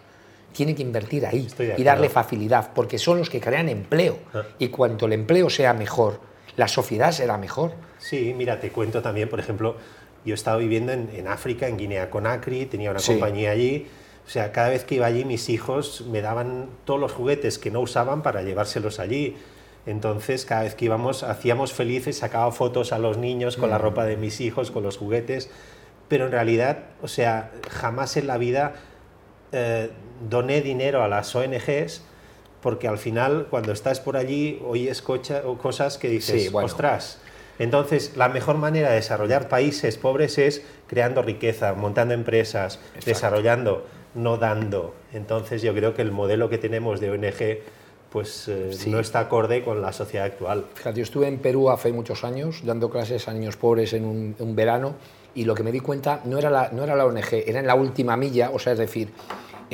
Tienen 0.52 0.76
que 0.76 0.82
invertir 0.82 1.26
ahí 1.26 1.49
y 1.76 1.82
darle 1.82 2.08
facilidad, 2.08 2.72
porque 2.75 2.99
son 2.99 3.18
los 3.18 3.30
que 3.30 3.40
crean 3.40 3.68
empleo. 3.68 4.18
Ah. 4.34 4.42
Y 4.58 4.68
cuanto 4.68 5.06
el 5.06 5.14
empleo 5.14 5.49
sea 5.49 5.75
mejor, 5.75 6.20
la 6.56 6.68
sociedad 6.68 7.11
será 7.11 7.38
mejor. 7.38 7.72
Sí, 7.99 8.34
mira, 8.37 8.61
te 8.61 8.70
cuento 8.70 9.00
también, 9.00 9.28
por 9.28 9.40
ejemplo, 9.40 9.76
yo 10.25 10.33
he 10.33 10.35
estado 10.35 10.59
viviendo 10.59 10.93
en, 10.93 11.26
África, 11.26 11.69
en 11.69 11.76
Guinea 11.76 12.11
Conakry, 12.11 12.67
tenía 12.67 12.91
una 12.91 13.00
compañía 13.00 13.50
allí. 13.50 13.87
O 14.26 14.31
sea, 14.31 14.52
cada 14.52 14.69
vez 14.69 14.85
que 14.85 14.97
iba 14.97 15.07
allí 15.07 15.25
mis 15.25 15.49
hijos 15.49 16.05
me 16.09 16.21
daban 16.21 16.69
todos 16.85 17.00
los 17.00 17.12
juguetes 17.12 17.59
que 17.59 17.71
no 17.71 17.81
usaban 17.81 18.23
para 18.23 18.43
llevárselos 18.43 19.00
allí. 19.00 19.37
Entonces, 19.85 20.45
cada 20.45 20.62
vez 20.62 20.76
que 20.76 20.85
íbamos, 20.85 21.25
hacíamos 21.25 21.73
felices, 21.73 22.19
sacaba 22.19 22.52
fotos 22.52 22.93
a 22.93 22.99
los 22.99 23.19
niños 23.19 23.57
con 23.57 23.71
la 23.71 23.79
mm. 23.79 23.83
ropa 23.83 24.05
de 24.05 24.17
mis 24.17 24.41
hijos, 24.41 24.71
con 24.71 24.85
los 24.85 24.97
juguetes. 24.97 25.50
Pero 26.09 26.26
en 26.26 26.33
realidad, 26.33 26.85
o 27.02 27.09
sea, 27.09 27.50
jamás 27.69 28.17
en 28.17 28.29
la 28.29 28.38
vida 28.38 28.75
eh, 29.50 29.91
doné 30.29 30.61
dinero 30.61 31.02
a 31.02 31.09
las 31.09 31.35
ONGs 31.35 32.02
porque 32.62 32.87
al 32.88 32.97
final 32.97 33.49
cuando 33.50 33.73
estás 33.73 34.00
por 34.00 34.17
allí 34.17 34.62
oyes 34.64 35.02
cocha, 35.02 35.43
o 35.45 35.59
cosas 35.59 35.99
que 35.99 36.09
dices, 36.09 36.45
Sí, 36.45 36.49
bueno. 36.49 36.67
ostras. 36.67 37.19
Entonces, 37.62 38.16
la 38.16 38.28
mejor 38.28 38.57
manera 38.57 38.88
de 38.90 38.97
desarrollar 38.97 39.49
países 39.49 39.97
pobres 39.97 40.37
es 40.37 40.62
creando 40.88 41.23
riqueza, 41.23 41.75
montando 41.75 42.12
empresas, 42.12 42.81
desarrollando, 43.07 43.87
no 44.16 44.37
dando. 44.37 44.95
Entonces, 45.12 45.62
yo 45.62 45.73
creo 45.73 45.95
que 45.95 46.02
el 46.02 46.11
modelo 46.11 46.50
que 46.50 46.59
tenemos 46.59 46.99
de 46.99 47.11
ONG 47.12 47.62
pues 48.11 48.49
eh, 48.49 48.73
Sí. 48.73 48.90
no 48.90 48.99
está 48.99 49.21
acorde 49.21 49.62
con 49.62 49.81
la 49.81 49.92
sociedad 49.92 50.26
actual. 50.26 50.66
Fíjate, 50.75 50.99
yo 50.99 51.02
estuve 51.04 51.28
en 51.28 51.38
Perú 51.38 51.71
hace 51.71 51.92
muchos 51.92 52.25
años 52.25 52.62
dando 52.64 52.90
clases 52.90 53.28
a 53.28 53.33
niños 53.33 53.57
pobres 53.57 53.92
en 53.92 54.04
un, 54.04 54.35
un 54.40 54.57
verano 54.57 54.97
y 55.35 55.45
lo 55.45 55.54
que 55.54 55.62
me 55.62 55.71
di 55.73 55.78
cuenta 55.81 56.21
no 56.25 56.38
era, 56.38 56.50
la, 56.50 56.69
no 56.73 56.83
era 56.83 56.97
la 56.97 57.07
ONG, 57.07 57.33
era 57.47 57.61
en 57.61 57.66
la 57.69 57.75
última 57.76 58.16
milla, 58.16 58.50
o 58.52 58.59
sea, 58.59 58.73
es 58.75 58.78
decir, 58.81 59.09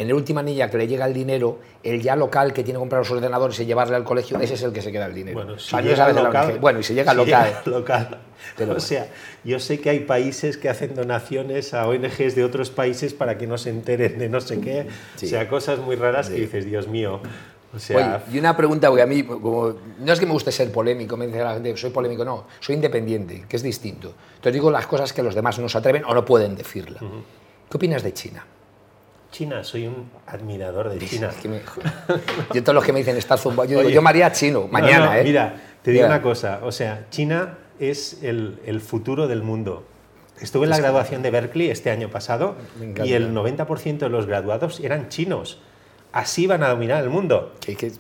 en 0.01 0.09
la 0.09 0.15
última 0.15 0.43
milla 0.43 0.71
que 0.71 0.79
le 0.79 0.87
llega 0.87 1.07
el 1.07 1.15
dinero, 1.15 1.59
el 1.83 2.01
ya 2.01 2.17
local 2.17 2.53
que 2.53 2.63
tiene 2.63 2.77
que 2.77 2.81
comprar 2.81 3.01
los 3.01 3.11
ordenadores 3.11 3.59
y 3.61 3.67
llevarle 3.67 3.97
al 3.97 4.05
colegio, 4.05 4.39
ese 4.41 4.55
es 4.55 4.63
el 4.63 4.73
que 4.73 4.83
se 4.83 4.93
queda 4.93 5.07
el 5.07 5.15
dinero. 5.15 5.35
Bueno, 5.35 5.59
si 5.59 5.77
llega 5.77 6.13
local. 6.13 6.59
Bueno, 6.61 6.81
y 6.81 6.83
si 6.83 6.95
llega 6.95 7.13
si 7.13 7.17
local. 7.17 7.47
llega 7.49 7.63
local. 7.79 8.19
Pero 8.57 8.75
o 8.75 8.81
sea, 8.81 9.09
yo 9.45 9.59
sé 9.59 9.81
que 9.81 9.91
hay 9.91 10.01
países 10.01 10.57
que 10.57 10.69
hacen 10.69 10.95
donaciones 10.95 11.75
a 11.75 11.87
ONGs 11.87 12.35
de 12.35 12.45
otros 12.45 12.71
países 12.71 13.15
para 13.15 13.39
que 13.39 13.47
no 13.47 13.59
se 13.59 13.71
enteren 13.71 14.19
de 14.19 14.29
no 14.29 14.41
sé 14.41 14.61
qué. 14.61 14.87
Sí. 15.17 15.27
O 15.27 15.29
sea, 15.29 15.49
cosas 15.49 15.79
muy 15.79 15.97
raras 15.97 16.29
que 16.29 16.37
dices, 16.37 16.65
Dios 16.65 16.89
mío. 16.89 17.21
O 17.75 17.79
sea, 17.79 18.23
Oye, 18.29 18.37
y 18.37 18.39
una 18.39 18.57
pregunta, 18.57 18.89
porque 18.89 19.03
a 19.03 19.07
mí, 19.07 19.23
como, 19.25 19.75
no 19.99 20.13
es 20.13 20.19
que 20.19 20.25
me 20.25 20.33
guste 20.33 20.51
ser 20.51 20.73
polémico, 20.73 21.17
me 21.17 21.27
dice 21.27 21.41
la 21.41 21.55
gente, 21.55 21.77
soy 21.77 21.91
polémico, 21.91 22.25
no, 22.25 22.47
soy 22.61 22.77
independiente, 22.77 23.45
que 23.47 23.57
es 23.57 23.63
distinto. 23.63 24.15
Entonces 24.37 24.55
digo 24.55 24.71
las 24.71 24.87
cosas 24.87 25.13
que 25.13 25.23
los 25.23 25.35
demás 25.35 25.59
no 25.59 25.69
se 25.69 25.77
atreven 25.77 26.05
o 26.05 26.15
no 26.15 26.25
pueden 26.25 26.57
decirla. 26.57 27.01
¿Qué 27.01 27.77
opinas 27.77 28.03
de 28.03 28.15
China? 28.15 28.47
China, 29.31 29.63
soy 29.63 29.87
un 29.87 30.11
admirador 30.27 30.89
de 30.89 30.99
China. 31.07 31.29
Es 31.31 31.37
que 31.37 31.49
me- 31.49 31.61
yo 32.55 32.63
todos 32.63 32.75
los 32.75 32.85
que 32.85 32.93
me 32.93 33.01
dicen 33.01 33.17
estar 33.17 33.39
zumbado, 33.39 33.69
yo 33.69 33.83
digo, 33.83 34.07
haría 34.07 34.33
chino, 34.33 34.61
No, 34.63 34.69
mañana, 34.69 35.07
no, 35.07 35.15
¿eh? 35.15 35.23
Mira, 35.25 35.55
te 35.83 35.91
digo 35.91 36.05
Mira. 36.05 36.15
una 36.17 36.23
cosa, 36.23 36.61
o 36.63 36.73
sea, 36.73 37.07
China 37.11 37.59
es 37.79 38.23
el, 38.23 38.59
el 38.65 38.81
futuro 38.81 39.29
del 39.29 39.43
mundo. 39.43 39.85
Estuve 40.41 40.65
en 40.65 40.71
la 40.71 40.79
graduación 40.79 41.23
de 41.23 41.31
Berkeley 41.31 41.69
este 41.71 41.91
año 41.91 42.11
pasado 42.11 42.55
y 43.05 43.13
el 43.13 43.35
90% 43.35 43.99
de 43.99 44.09
los 44.09 44.27
graduados 44.27 44.79
eran 44.81 45.09
chinos. 45.09 45.61
Así 46.13 46.47
van 46.47 46.63
a 46.63 46.69
dominar 46.69 47.03
el 47.03 47.11
mundo. 47.11 47.55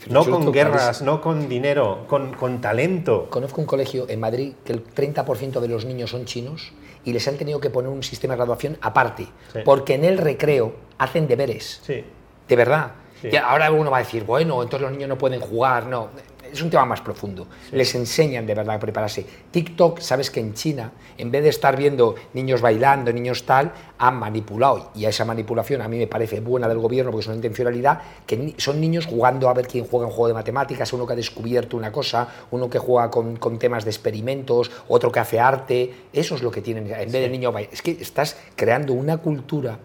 No 0.08 0.25
con 0.25 0.50
guerras, 0.52 1.02
no 1.02 1.20
con 1.20 1.49
dinero, 1.49 2.04
con, 2.08 2.32
con 2.32 2.61
talento. 2.61 3.26
Conozco 3.28 3.61
un 3.61 3.66
colegio 3.66 4.06
en 4.08 4.20
Madrid 4.20 4.52
que 4.64 4.73
el 4.73 4.85
30% 4.85 5.61
de 5.61 5.68
los 5.68 5.85
niños 5.85 6.11
son 6.11 6.25
chinos 6.25 6.73
y 7.05 7.12
les 7.12 7.26
han 7.28 7.37
tenido 7.37 7.61
que 7.61 7.71
poner 7.71 7.90
un 7.90 8.02
sistema 8.02 8.35
de 8.35 8.38
graduación 8.38 8.76
aparte, 8.81 9.26
Sí. 9.52 9.61
porque 9.64 9.95
en 9.95 10.05
el 10.05 10.19
recreo 10.19 10.75
hacen 10.99 11.26
deberes. 11.28 11.81
Sí. 11.85 12.05
De 12.49 12.57
verdad. 12.57 12.93
Sí. 13.21 13.28
Y 13.33 13.37
ahora 13.37 13.71
uno 13.73 13.90
va 13.90 13.97
a 13.99 14.00
decir, 14.00 14.25
bueno, 14.25 14.62
entonces 14.62 14.83
los 14.83 14.93
niños 14.93 15.09
no 15.09 15.19
pueden 15.19 15.40
jugar. 15.40 15.87
No, 15.87 16.09
es 16.52 16.62
un 16.62 16.71
tema 16.71 16.85
más 16.85 17.00
profundo. 17.00 17.47
Les 17.73 17.95
enseñan 17.95 18.47
de 18.47 18.55
verdad 18.55 18.76
a 18.76 18.78
prepararse. 18.78 19.25
TikTok, 19.50 20.00
sabes 20.00 20.31
que 20.31 20.40
en 20.40 20.55
China, 20.55 20.93
en 21.17 21.31
vez 21.31 21.43
de 21.43 21.49
estar 21.49 21.76
viendo 21.76 22.14
niños 22.35 22.61
bailando, 22.61 23.12
niños 23.12 23.45
tal, 23.45 23.73
han 23.99 24.17
manipulado. 24.17 24.90
Y 24.95 25.05
a 25.05 25.09
esa 25.09 25.25
manipulación 25.25 25.83
a 25.83 25.88
mí 25.88 25.99
me 25.99 26.07
parece 26.07 26.40
buena 26.40 26.69
del 26.69 26.78
gobierno 26.78 27.11
porque 27.11 27.23
es 27.23 27.26
una 27.26 27.37
intencionalidad, 27.37 28.00
que 28.26 28.55
son 28.59 28.81
niños 28.81 29.07
jugando 29.07 29.49
a 29.49 29.55
ver 29.55 29.67
quién 29.67 29.87
juega 29.87 30.07
un 30.07 30.12
juego 30.12 30.28
de 30.28 30.35
matemáticas, 30.35 30.93
uno 30.93 31.07
que 31.07 31.12
ha 31.12 31.17
descubierto 31.17 31.76
una 31.76 31.93
cosa, 31.93 32.28
uno 32.50 32.69
que 32.71 32.78
juega 32.78 33.11
con, 33.11 33.37
con 33.37 33.59
temas 33.59 33.85
de 33.85 33.90
experimentos, 33.90 34.71
otro 34.88 35.12
que 35.12 35.21
hace 35.21 35.40
arte. 35.40 35.95
Eso 36.12 36.35
es 36.35 36.43
lo 36.43 36.50
que 36.50 36.61
tienen. 36.61 36.87
En 36.87 37.12
vez 37.12 37.23
de 37.23 37.28
niño 37.28 37.52
bailando. 37.52 37.75
Es 37.75 37.83
que 37.83 37.93
estás 37.93 38.37
creando 38.57 38.93
una 38.93 39.19
cultura 39.19 39.78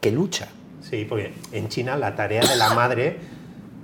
que 0.00 0.10
lucha. 0.10 0.48
Sí, 0.80 1.04
porque 1.08 1.32
en 1.52 1.68
China 1.68 1.96
la 1.96 2.14
tarea 2.14 2.42
de 2.42 2.56
la 2.56 2.72
madre, 2.74 3.18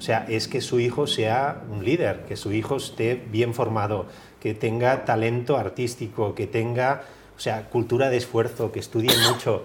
sea, 0.04 0.26
es 0.28 0.48
que 0.48 0.60
su 0.60 0.80
hijo 0.80 1.06
sea 1.06 1.62
un 1.70 1.82
líder, 1.82 2.24
que 2.26 2.36
su 2.36 2.52
hijo 2.52 2.76
esté 2.76 3.14
bien 3.30 3.54
formado, 3.54 4.04
que 4.38 4.52
tenga 4.52 5.06
talento 5.06 5.56
artístico, 5.56 6.34
que 6.34 6.46
tenga, 6.46 7.04
o 7.36 7.40
sea, 7.40 7.70
cultura 7.70 8.10
de 8.10 8.18
esfuerzo, 8.18 8.70
que 8.70 8.80
estudie 8.80 9.10
mucho. 9.30 9.64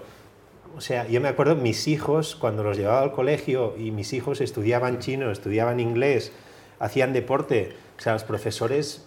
O 0.74 0.80
sea, 0.80 1.06
yo 1.06 1.20
me 1.20 1.28
acuerdo 1.28 1.56
mis 1.56 1.88
hijos 1.88 2.36
cuando 2.36 2.64
los 2.64 2.78
llevaba 2.78 3.02
al 3.02 3.12
colegio 3.12 3.74
y 3.76 3.90
mis 3.90 4.14
hijos 4.14 4.40
estudiaban 4.40 5.00
chino, 5.00 5.30
estudiaban 5.30 5.78
inglés, 5.78 6.32
hacían 6.78 7.12
deporte. 7.12 7.74
O 7.98 8.00
sea, 8.00 8.14
los 8.14 8.24
profesores 8.24 9.04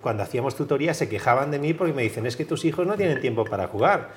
cuando 0.00 0.22
hacíamos 0.22 0.56
tutorías 0.56 0.96
se 0.96 1.08
quejaban 1.08 1.50
de 1.50 1.58
mí 1.58 1.74
porque 1.74 1.92
me 1.92 2.02
dicen, 2.02 2.24
es 2.26 2.36
que 2.36 2.46
tus 2.46 2.64
hijos 2.64 2.86
no 2.86 2.94
tienen 2.94 3.20
tiempo 3.20 3.44
para 3.44 3.66
jugar. 3.66 4.10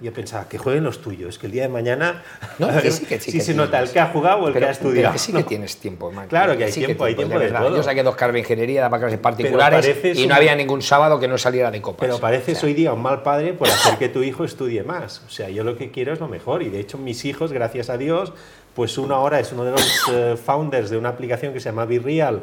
Yo 0.00 0.12
pensaba, 0.12 0.48
que 0.48 0.58
jueguen 0.58 0.84
los 0.84 1.02
tuyos, 1.02 1.38
que 1.40 1.46
el 1.46 1.52
día 1.52 1.62
de 1.62 1.68
mañana 1.68 2.22
No, 2.60 2.68
que 2.82 2.92
sí, 2.92 3.04
que 3.04 3.18
sí, 3.18 3.32
si 3.32 3.38
que 3.38 3.44
se 3.44 3.52
nota 3.54 3.80
el 3.80 3.90
que 3.90 3.98
ha 3.98 4.06
jugado 4.06 4.44
o 4.44 4.46
el 4.46 4.52
pero, 4.52 4.66
que 4.66 4.68
ha 4.68 4.72
estudiado. 4.72 5.00
pero 5.00 5.12
que 5.12 5.18
sí 5.18 5.32
que 5.32 5.42
tienes 5.42 5.76
tiempo, 5.78 6.12
man. 6.12 6.28
Claro 6.28 6.56
que 6.56 6.64
hay 6.64 6.72
sí 6.72 6.84
tiempo, 6.84 7.04
hay 7.04 7.16
tiempo 7.16 7.34
de 7.38 7.46
de 7.46 7.50
verdad. 7.50 7.66
todo. 7.66 7.76
Yo 7.78 7.82
saqué 7.82 8.02
dos 8.04 8.14
carreras 8.14 8.34
de 8.34 8.38
ingeniería, 8.40 8.80
daba 8.82 8.98
clases 9.00 9.18
particulares 9.18 9.96
y 10.14 10.20
no 10.20 10.26
un- 10.26 10.32
había 10.32 10.54
ningún 10.54 10.82
sábado 10.82 11.18
que 11.18 11.26
no 11.26 11.36
saliera 11.36 11.70
de 11.72 11.82
copas. 11.82 12.06
Pero 12.06 12.20
pareces 12.20 12.58
O 12.58 12.60
sea, 12.60 12.66
hoy 12.68 12.74
día 12.74 12.92
un 12.92 13.02
mal 13.02 13.22
padre 13.22 13.54
por 13.54 13.66
hacer 13.68 13.98
que 13.98 14.08
tu 14.08 14.22
hijo 14.22 14.44
estudie 14.44 14.84
más. 14.84 15.22
O 15.26 15.30
sea, 15.30 15.48
yo 15.48 15.64
lo 15.64 15.76
que 15.76 15.90
quiero 15.90 16.12
es 16.12 16.20
lo 16.20 16.28
mejor. 16.28 16.62
Y 16.62 16.68
de 16.68 16.78
hecho, 16.78 16.96
mis 16.96 17.24
hijos, 17.24 17.52
gracias 17.52 17.90
a 17.90 17.96
Dios, 17.98 18.32
pues 18.76 18.98
uno 18.98 19.16
ahora 19.16 19.40
es 19.40 19.50
uno 19.52 19.64
de 19.64 19.72
los 19.72 20.02
eh, 20.12 20.36
founders 20.36 20.90
de 20.90 20.96
una 20.96 21.08
aplicación 21.08 21.52
que 21.52 21.58
se 21.58 21.70
llama 21.70 21.86
Virreal, 21.86 22.42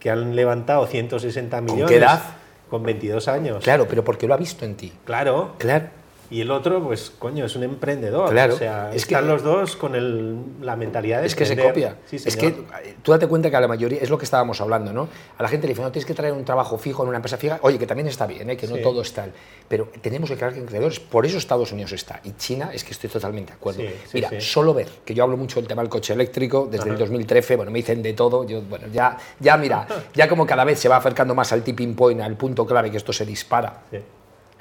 que 0.00 0.10
han 0.10 0.34
levantado 0.34 0.84
160 0.88 1.60
millones. 1.60 1.86
qué 1.86 1.96
edad? 1.98 2.20
Con 2.68 2.82
22 2.82 3.28
años. 3.28 3.62
Claro, 3.62 3.86
pero 3.88 4.02
porque 4.02 4.26
lo 4.26 4.34
ha 4.34 4.36
visto 4.36 4.64
en 4.64 4.74
ti. 4.74 4.92
Claro. 5.04 5.54
Claro. 5.58 5.86
Y 6.30 6.40
el 6.40 6.50
otro, 6.50 6.82
pues, 6.82 7.12
coño, 7.18 7.44
es 7.46 7.54
un 7.56 7.62
emprendedor. 7.62 8.30
Claro. 8.30 8.54
O 8.54 8.58
sea, 8.58 8.90
Es 8.92 9.06
que- 9.06 9.14
están 9.14 9.28
los 9.28 9.42
dos 9.42 9.76
con 9.76 9.94
el- 9.94 10.38
la 10.60 10.74
mentalidad 10.76 11.20
de 11.20 11.26
Es 11.26 11.34
que 11.36 11.46
se 11.46 11.56
copia. 11.56 11.96
Sí, 12.06 12.16
es 12.16 12.36
que 12.36 12.48
eh, 12.48 12.96
tú 13.02 13.12
date 13.12 13.26
cuenta 13.28 13.48
que 13.48 13.56
a 13.56 13.60
la 13.60 13.68
mayoría, 13.68 14.00
es 14.00 14.10
lo 14.10 14.18
que 14.18 14.24
estábamos 14.24 14.60
hablando, 14.60 14.92
¿no? 14.92 15.08
A 15.38 15.42
la 15.42 15.48
gente 15.48 15.66
le 15.66 15.72
dice, 15.72 15.82
no, 15.82 15.92
tienes 15.92 16.06
que 16.06 16.14
traer 16.14 16.32
un 16.32 16.44
trabajo 16.44 16.78
fijo 16.78 17.02
en 17.04 17.08
una 17.10 17.18
empresa 17.18 17.36
fija. 17.36 17.58
Oye, 17.62 17.78
que 17.78 17.86
también 17.86 18.08
está 18.08 18.26
bien, 18.26 18.50
¿eh? 18.50 18.56
que 18.56 18.66
no 18.66 18.76
Sí. 18.76 18.82
todo 18.82 19.02
es 19.02 19.12
tal. 19.12 19.32
Pero 19.68 19.88
tenemos 20.00 20.28
que 20.30 20.36
crear 20.36 20.52
emprendedores. 20.52 20.98
Por 21.00 21.26
eso 21.26 21.38
Estados 21.38 21.70
Unidos 21.72 21.92
está. 21.92 22.20
Y 22.24 22.32
China, 22.32 22.70
es 22.72 22.82
que 22.84 22.90
estoy 22.92 23.08
totalmente 23.10 23.52
de 23.52 23.56
acuerdo. 23.58 23.80
Sí, 23.82 23.88
Mira, 24.14 24.30
solo 24.40 24.74
ver, 24.74 24.88
que 25.04 25.14
yo 25.14 25.22
hablo 25.24 25.36
mucho 25.36 25.60
del 25.60 25.68
tema 25.68 25.82
del 25.82 25.88
coche 25.88 26.12
eléctrico 26.12 26.66
desde 26.70 26.84
el 26.86 26.90
Ajá. 26.92 26.98
2013, 27.00 27.56
bueno, 27.56 27.70
me 27.70 27.78
dicen 27.78 28.02
de 28.02 28.12
todo. 28.14 28.44
Yo, 28.46 28.62
bueno, 28.62 28.86
ya, 28.92 29.16
ya 29.38 29.56
mira, 29.56 29.86
ya 30.14 30.28
como 30.28 30.46
cada 30.46 30.64
vez 30.64 30.78
se 30.80 30.88
va 30.88 30.96
acercando 30.96 31.34
más 31.34 31.52
al 31.52 31.62
tipping 31.62 31.94
point, 31.94 32.20
al 32.20 32.36
punto 32.36 32.66
clave 32.66 32.90
que 32.90 32.96
esto 32.96 33.12
se 33.12 33.24
dispara. 33.24 33.82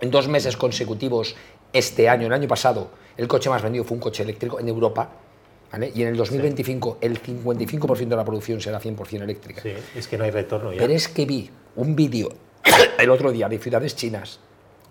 En 0.01 0.12
dos 0.12 0.27
meses 0.27 0.57
consecutivos, 0.57 1.36
este 1.75 2.08
año, 2.08 2.27
el 2.27 2.34
año 2.34 2.48
pasado, 2.48 2.89
el 3.17 3.27
coche 3.27 3.50
más 3.50 3.62
vendido 3.62 3.84
fue 3.84 3.96
un 3.96 4.01
coche 4.01 4.24
eléctrico 4.24 4.60
en 4.60 4.67
Europa. 4.70 5.10
¿vale? 5.72 5.91
Y 5.94 6.01
en 6.03 6.08
el 6.08 6.17
2025, 6.17 7.00
el 7.01 7.22
55% 7.22 8.08
de 8.08 8.15
la 8.15 8.24
producción 8.24 8.62
será 8.62 8.79
100% 8.79 9.22
eléctrica. 9.22 9.62
Sí, 9.62 9.74
es 9.94 10.08
que 10.08 10.17
no 10.17 10.24
hay 10.24 10.32
retorno 10.32 10.72
ya. 10.72 10.79
Pero 10.79 10.94
es 10.94 11.10
que 11.10 11.25
vi 11.25 11.50
un 11.75 11.96
vídeo 11.96 12.29
el 12.98 13.10
otro 13.10 13.32
día 13.32 13.50
de 13.50 13.60
ciudades 13.60 13.96
chinas, 13.96 14.39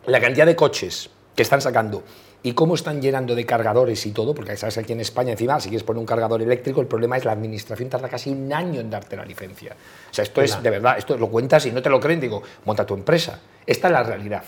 la 0.06 0.20
cantidad 0.20 0.44
de 0.44 0.54
coches 0.54 1.08
que 1.34 1.42
están 1.42 1.62
sacando 1.62 2.02
y 2.42 2.52
cómo 2.52 2.74
están 2.74 3.00
llenando 3.00 3.34
de 3.34 3.46
cargadores 3.46 4.04
y 4.04 4.12
todo, 4.12 4.34
porque 4.34 4.54
sabes 4.58 4.76
aquí 4.76 4.92
en 4.92 5.00
España 5.00 5.32
encima, 5.32 5.58
si 5.60 5.70
quieres 5.70 5.82
poner 5.82 6.00
un 6.00 6.06
cargador 6.06 6.42
eléctrico, 6.42 6.82
el 6.82 6.86
problema 6.86 7.16
es 7.16 7.24
la 7.24 7.32
administración 7.32 7.88
tarda 7.88 8.10
casi 8.10 8.28
un 8.28 8.52
año 8.52 8.80
en 8.80 8.90
darte 8.90 9.16
la 9.16 9.24
licencia. 9.24 9.74
O 10.10 10.14
sea, 10.14 10.24
esto 10.24 10.42
es 10.42 10.62
de 10.62 10.68
verdad, 10.68 10.98
esto 10.98 11.16
lo 11.16 11.28
cuentas 11.28 11.64
y 11.64 11.72
no 11.72 11.80
te 11.80 11.88
lo 11.88 11.98
creen, 11.98 12.20
digo, 12.20 12.42
monta 12.66 12.84
tu 12.84 12.92
empresa. 12.92 13.40
Esta 13.66 13.88
es 13.88 13.92
la 13.92 14.02
realidad. 14.02 14.44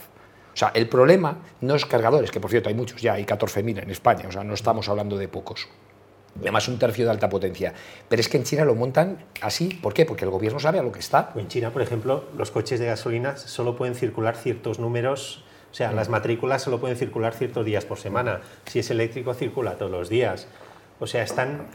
O 0.56 0.58
sea, 0.58 0.72
el 0.72 0.88
problema 0.88 1.36
no 1.60 1.74
es 1.74 1.84
cargadores, 1.84 2.30
que 2.30 2.40
por 2.40 2.50
cierto 2.50 2.70
hay 2.70 2.74
muchos 2.74 3.02
ya, 3.02 3.12
hay 3.12 3.26
14.000 3.26 3.82
en 3.82 3.90
España, 3.90 4.24
o 4.26 4.32
sea, 4.32 4.42
no 4.42 4.54
estamos 4.54 4.88
hablando 4.88 5.18
de 5.18 5.28
pocos. 5.28 5.68
Además, 6.40 6.66
un 6.68 6.78
tercio 6.78 7.04
de 7.04 7.10
alta 7.10 7.28
potencia. 7.28 7.74
Pero 8.08 8.20
es 8.20 8.30
que 8.30 8.38
en 8.38 8.44
China 8.44 8.64
lo 8.64 8.74
montan 8.74 9.22
así. 9.42 9.78
¿Por 9.82 9.92
qué? 9.92 10.06
Porque 10.06 10.24
el 10.24 10.30
gobierno 10.30 10.58
sabe 10.58 10.78
a 10.78 10.82
lo 10.82 10.92
que 10.92 11.00
está. 11.00 11.30
En 11.34 11.48
China, 11.48 11.70
por 11.74 11.82
ejemplo, 11.82 12.24
los 12.38 12.50
coches 12.50 12.80
de 12.80 12.86
gasolina 12.86 13.36
solo 13.36 13.76
pueden 13.76 13.94
circular 13.94 14.34
ciertos 14.34 14.78
números, 14.78 15.44
o 15.70 15.74
sea, 15.74 15.92
las 15.92 16.08
matrículas 16.08 16.62
solo 16.62 16.80
pueden 16.80 16.96
circular 16.96 17.34
ciertos 17.34 17.66
días 17.66 17.84
por 17.84 17.98
semana. 17.98 18.40
Si 18.64 18.78
es 18.78 18.90
eléctrico, 18.90 19.34
circula 19.34 19.76
todos 19.76 19.92
los 19.92 20.08
días. 20.08 20.48
O 21.00 21.06
sea, 21.06 21.22
están, 21.22 21.66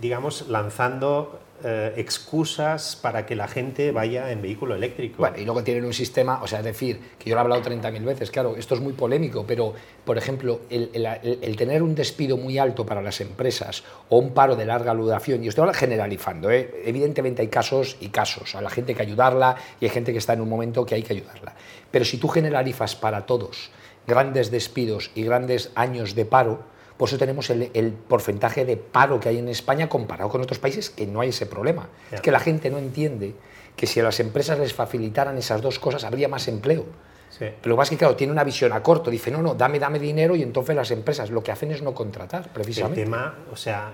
digamos, 0.00 0.48
lanzando 0.48 1.38
eh, 1.64 1.94
excusas 1.96 2.96
para 2.96 3.24
que 3.24 3.34
la 3.34 3.48
gente 3.48 3.90
vaya 3.90 4.30
en 4.30 4.42
vehículo 4.42 4.74
eléctrico. 4.74 5.16
Bueno, 5.18 5.38
y 5.38 5.44
luego 5.44 5.64
tienen 5.64 5.84
un 5.84 5.92
sistema, 5.92 6.42
o 6.42 6.46
sea, 6.46 6.58
es 6.58 6.64
decir, 6.64 7.00
que 7.18 7.30
yo 7.30 7.34
lo 7.34 7.40
he 7.40 7.42
hablado 7.42 7.62
30.000 7.62 8.04
veces, 8.04 8.30
claro, 8.30 8.56
esto 8.56 8.74
es 8.74 8.80
muy 8.80 8.92
polémico, 8.92 9.44
pero, 9.46 9.74
por 10.04 10.18
ejemplo, 10.18 10.60
el, 10.70 11.56
tener 11.56 11.82
un 11.82 11.94
despido 11.94 12.36
muy 12.36 12.58
alto 12.58 12.84
para 12.84 13.00
las 13.00 13.20
empresas 13.20 13.84
o 14.08 14.18
un 14.18 14.34
paro 14.34 14.56
de 14.56 14.66
larga 14.66 14.94
duración, 14.94 15.42
y 15.42 15.48
estoy 15.48 15.62
ahora 15.62 15.74
generalizando, 15.74 16.50
¿eh? 16.50 16.82
evidentemente 16.84 17.42
hay 17.42 17.48
casos 17.48 17.96
y 18.00 18.08
casos, 18.08 18.54
a 18.54 18.60
la 18.60 18.70
gente 18.70 18.92
hay 18.92 18.96
que 18.96 19.02
ayudarla 19.02 19.56
y 19.80 19.86
hay 19.86 19.90
gente 19.90 20.12
que 20.12 20.18
está 20.18 20.34
en 20.34 20.42
un 20.42 20.48
momento 20.48 20.84
que 20.84 20.94
hay 20.94 21.02
que 21.02 21.14
ayudarla, 21.14 21.54
pero 21.90 22.04
si 22.04 22.18
tú 22.18 22.28
generalizas 22.28 22.94
para 22.96 23.26
todos 23.26 23.70
grandes 24.06 24.50
despidos 24.50 25.10
y 25.14 25.22
grandes 25.22 25.70
años 25.74 26.14
de 26.14 26.24
paro, 26.24 26.75
por 26.96 27.08
eso 27.08 27.18
tenemos 27.18 27.50
el, 27.50 27.70
el 27.74 27.92
porcentaje 27.92 28.64
de 28.64 28.76
paro 28.76 29.20
que 29.20 29.28
hay 29.28 29.38
en 29.38 29.48
España 29.48 29.88
comparado 29.88 30.30
con 30.30 30.40
otros 30.40 30.58
países 30.58 30.90
que 30.90 31.06
no 31.06 31.20
hay 31.20 31.28
ese 31.30 31.46
problema. 31.46 31.88
Ya. 32.10 32.16
Es 32.16 32.20
que 32.22 32.30
la 32.30 32.40
gente 32.40 32.70
no 32.70 32.78
entiende 32.78 33.34
que 33.76 33.86
si 33.86 34.00
a 34.00 34.02
las 34.02 34.18
empresas 34.20 34.58
les 34.58 34.72
facilitaran 34.72 35.36
esas 35.36 35.60
dos 35.60 35.78
cosas 35.78 36.04
habría 36.04 36.28
más 36.28 36.48
empleo. 36.48 36.86
Sí. 37.28 37.46
Pero 37.60 37.76
lo 37.76 37.82
es 37.82 37.90
que, 37.90 37.96
claro, 37.98 38.16
tiene 38.16 38.32
una 38.32 38.44
visión 38.44 38.72
a 38.72 38.82
corto. 38.82 39.10
Dice, 39.10 39.30
no, 39.30 39.42
no, 39.42 39.54
dame, 39.54 39.78
dame 39.78 39.98
dinero 39.98 40.34
y 40.36 40.42
entonces 40.42 40.74
las 40.74 40.90
empresas 40.90 41.30
lo 41.30 41.42
que 41.42 41.52
hacen 41.52 41.70
es 41.70 41.82
no 41.82 41.92
contratar, 41.92 42.44
El 42.46 42.50
precisamente. 42.50 43.02
tema, 43.02 43.34
o 43.52 43.56
sea, 43.56 43.92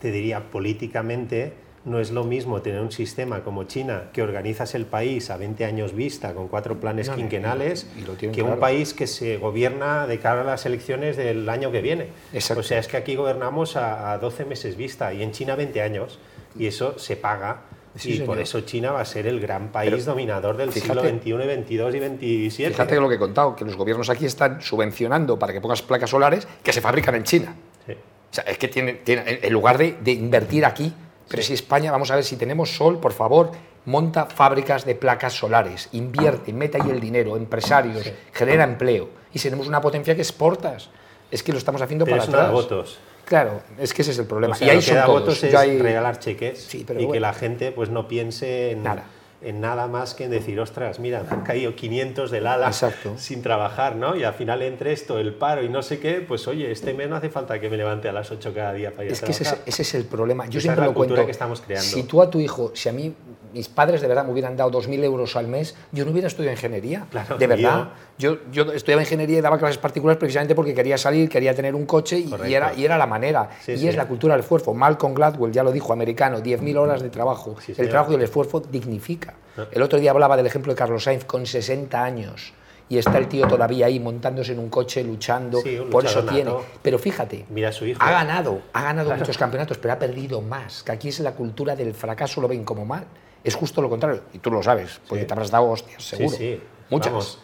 te 0.00 0.10
diría 0.10 0.40
políticamente 0.50 1.54
no 1.86 2.00
es 2.00 2.10
lo 2.10 2.24
mismo 2.24 2.60
tener 2.62 2.80
un 2.80 2.90
sistema 2.90 3.44
como 3.44 3.64
China, 3.64 4.10
que 4.12 4.20
organizas 4.20 4.74
el 4.74 4.86
país 4.86 5.30
a 5.30 5.36
20 5.36 5.64
años 5.64 5.94
vista, 5.94 6.34
con 6.34 6.48
cuatro 6.48 6.80
planes 6.80 7.08
quinquenales, 7.08 7.86
que 8.32 8.42
un 8.42 8.58
país 8.58 8.92
que 8.92 9.06
se 9.06 9.36
gobierna 9.38 10.08
de 10.08 10.18
cara 10.18 10.40
a 10.40 10.44
las 10.44 10.66
elecciones 10.66 11.16
del 11.16 11.48
año 11.48 11.70
que 11.70 11.80
viene. 11.80 12.08
O 12.34 12.62
sea, 12.62 12.78
es 12.80 12.88
que 12.88 12.96
aquí 12.96 13.14
gobernamos 13.14 13.76
a, 13.76 14.18
12 14.18 14.44
meses 14.44 14.76
vista 14.76 15.14
y 15.14 15.22
en 15.22 15.30
China 15.30 15.54
20 15.54 15.80
años, 15.80 16.18
y 16.58 16.66
eso 16.66 16.98
se 16.98 17.16
paga. 17.16 17.62
y 18.02 18.18
por 18.20 18.40
eso 18.40 18.62
China 18.62 18.90
va 18.90 19.00
a 19.00 19.04
ser 19.04 19.28
el 19.28 19.38
gran 19.40 19.70
país 19.70 20.04
dominador 20.04 20.56
del 20.56 20.72
siglo 20.72 21.02
XXI, 21.02 21.34
XXII 21.34 22.34
y 22.34 22.50
XXVII. 22.50 22.68
Fíjate 22.70 23.00
lo 23.00 23.08
que 23.08 23.14
he 23.14 23.18
contado, 23.18 23.54
que 23.54 23.64
los 23.64 23.76
gobiernos 23.76 24.10
aquí 24.10 24.26
están 24.26 24.60
subvencionando 24.60 25.38
para 25.38 25.52
que 25.52 25.60
pongas 25.60 25.82
placas 25.82 26.10
solares 26.10 26.48
que 26.64 26.72
se 26.72 26.80
fabrican 26.80 27.14
en 27.14 27.22
China. 27.22 27.54
O 27.88 28.34
sea, 28.36 28.42
es 28.44 28.58
que 28.58 28.66
tiene, 28.66 28.94
tiene 28.94 29.38
en 29.40 29.52
lugar 29.52 29.78
de, 29.78 29.96
de 30.02 30.12
invertir 30.12 30.64
aquí, 30.64 30.92
pero 31.28 31.42
si 31.42 31.54
España, 31.54 31.90
vamos 31.90 32.10
a 32.10 32.16
ver, 32.16 32.24
si 32.24 32.36
tenemos 32.36 32.74
sol, 32.74 32.98
por 32.98 33.12
favor, 33.12 33.50
monta 33.84 34.26
fábricas 34.26 34.84
de 34.84 34.94
placas 34.94 35.32
solares, 35.32 35.88
invierte, 35.92 36.52
mete 36.52 36.80
ahí 36.80 36.90
el 36.90 37.00
dinero, 37.00 37.36
empresarios, 37.36 38.10
genera 38.32 38.64
empleo. 38.64 39.08
Y 39.32 39.38
tenemos 39.38 39.66
una 39.68 39.80
potencia 39.80 40.14
que 40.14 40.22
exportas. 40.22 40.88
Es 41.30 41.42
que 41.42 41.52
lo 41.52 41.58
estamos 41.58 41.82
haciendo 41.82 42.04
Pero 42.04 42.18
para 42.18 42.28
atrás. 42.28 42.52
votos. 42.52 42.98
Claro, 43.24 43.60
es 43.78 43.92
que 43.92 44.02
ese 44.02 44.12
es 44.12 44.18
el 44.18 44.26
problema. 44.26 44.56
y 44.60 44.70
ahí 44.70 44.80
son 44.80 45.04
votos 45.06 45.42
es 45.42 45.82
regalar 45.82 46.20
cheques 46.20 46.72
y 46.74 46.84
que 46.84 47.20
la 47.20 47.32
gente 47.32 47.72
pues 47.72 47.90
no 47.90 48.06
piense 48.06 48.70
en 48.70 48.84
nada 48.84 49.04
en 49.46 49.60
nada 49.60 49.86
más 49.86 50.14
que 50.14 50.24
en 50.24 50.30
decir, 50.30 50.58
ostras, 50.58 50.98
mira, 50.98 51.24
han 51.30 51.42
caído 51.42 51.76
500 51.76 52.30
del 52.30 52.46
ala 52.48 52.72
sin 52.72 53.42
trabajar, 53.42 53.94
¿no? 53.94 54.16
Y 54.16 54.24
al 54.24 54.34
final 54.34 54.60
entre 54.62 54.92
esto, 54.92 55.18
el 55.18 55.34
paro 55.34 55.62
y 55.62 55.68
no 55.68 55.82
sé 55.82 56.00
qué, 56.00 56.14
pues 56.20 56.48
oye, 56.48 56.72
este 56.72 56.94
mes 56.94 57.08
no 57.08 57.16
hace 57.16 57.30
falta 57.30 57.60
que 57.60 57.70
me 57.70 57.76
levante 57.76 58.08
a 58.08 58.12
las 58.12 58.30
8 58.30 58.52
cada 58.52 58.72
día 58.72 58.90
para 58.90 59.04
ir 59.04 59.12
es 59.12 59.22
a 59.22 59.26
trabajar. 59.26 59.44
Es 59.44 59.62
que 59.62 59.70
ese, 59.70 59.82
es 59.82 59.94
el 59.94 60.04
problema. 60.04 60.46
Yo 60.46 60.60
siempre 60.60 60.82
es 60.82 60.88
la 60.88 60.92
lo 60.92 60.94
cuento. 60.94 61.24
que 61.24 61.30
estamos 61.30 61.60
creando. 61.60 61.88
Si 61.88 62.02
tú 62.02 62.20
a 62.22 62.28
tu 62.28 62.40
hijo, 62.40 62.72
si 62.74 62.88
a 62.88 62.92
mí 62.92 63.14
mis 63.56 63.68
padres 63.68 64.02
de 64.02 64.06
verdad 64.08 64.24
me 64.24 64.32
hubieran 64.32 64.54
dado 64.54 64.70
2.000 64.70 65.02
euros 65.04 65.34
al 65.34 65.48
mes, 65.48 65.74
yo 65.90 66.04
no 66.04 66.10
hubiera 66.10 66.28
estudiado 66.28 66.52
ingeniería. 66.54 67.06
Claro, 67.10 67.38
de 67.38 67.46
verdad. 67.46 67.88
Yo, 68.18 68.38
yo 68.52 68.70
estudiaba 68.72 69.02
ingeniería 69.02 69.38
y 69.38 69.40
daba 69.40 69.58
clases 69.58 69.78
particulares 69.78 70.18
precisamente 70.18 70.54
porque 70.54 70.74
quería 70.74 70.98
salir, 70.98 71.28
quería 71.30 71.54
tener 71.54 71.74
un 71.74 71.86
coche 71.86 72.18
y, 72.18 72.52
era, 72.52 72.74
y 72.74 72.84
era 72.84 72.98
la 72.98 73.06
manera. 73.06 73.48
y 73.66 73.88
es 73.88 73.96
la 73.96 74.06
cultura 74.06 74.34
del 74.34 74.40
esfuerzo. 74.40 74.74
Malcolm 74.74 75.14
Gladwell 75.14 75.52
ya 75.52 75.62
lo 75.62 75.72
dijo, 75.72 75.92
americano, 75.92 76.40
10.000 76.40 76.76
horas 76.76 77.02
de 77.02 77.08
trabajo. 77.08 77.56
el 77.66 77.88
trabajo 77.88 78.12
y 78.12 78.16
el 78.16 78.22
esfuerzo 78.22 78.60
dignifica. 78.60 79.34
Ah. 79.56 79.64
El 79.72 79.80
otro 79.82 79.98
día 79.98 80.10
hablaba 80.10 80.36
del 80.36 80.46
ejemplo 80.46 80.72
de 80.72 80.76
Carlos 80.76 81.04
Sainz 81.04 81.24
con 81.24 81.46
60 81.46 82.02
años 82.04 82.52
y 82.88 82.98
está 82.98 83.18
el 83.18 83.28
tío 83.28 83.46
todavía 83.48 83.86
ahí 83.86 83.98
montándose 83.98 84.52
en 84.52 84.58
un 84.60 84.68
coche 84.68 85.02
luchando, 85.02 85.60
por 85.90 86.04
eso 86.04 86.24
tiene. 86.24 86.52
Pero 86.82 86.98
fíjate, 86.98 87.44
Mira 87.50 87.72
su 87.72 87.86
hijo. 87.86 88.00
ha 88.02 88.10
ganado, 88.10 88.60
ha 88.72 88.82
ganado 88.82 89.14
muchos 89.14 89.36
campeonatos, 89.36 89.78
pero 89.78 89.94
ha 89.94 89.98
perdido 89.98 90.40
más. 90.40 90.82
Que 90.82 90.92
aquí 90.92 91.08
es 91.08 91.20
la 91.20 91.32
cultura 91.32 91.74
del 91.74 91.94
fracaso, 91.94 92.40
lo 92.40 92.48
ven 92.48 92.64
como 92.64 92.84
mal. 92.84 93.04
Es 93.46 93.54
justo 93.54 93.80
lo 93.80 93.88
contrario, 93.88 94.22
y 94.32 94.38
tú 94.38 94.50
lo 94.50 94.62
sabes, 94.62 95.00
porque 95.08 95.24
te 95.24 95.32
habrás 95.32 95.50
dado 95.50 95.70
hostias, 95.70 96.02
seguro. 96.02 96.30
Sí, 96.30 96.36
sí. 96.36 96.60
Muchas. 96.90 97.38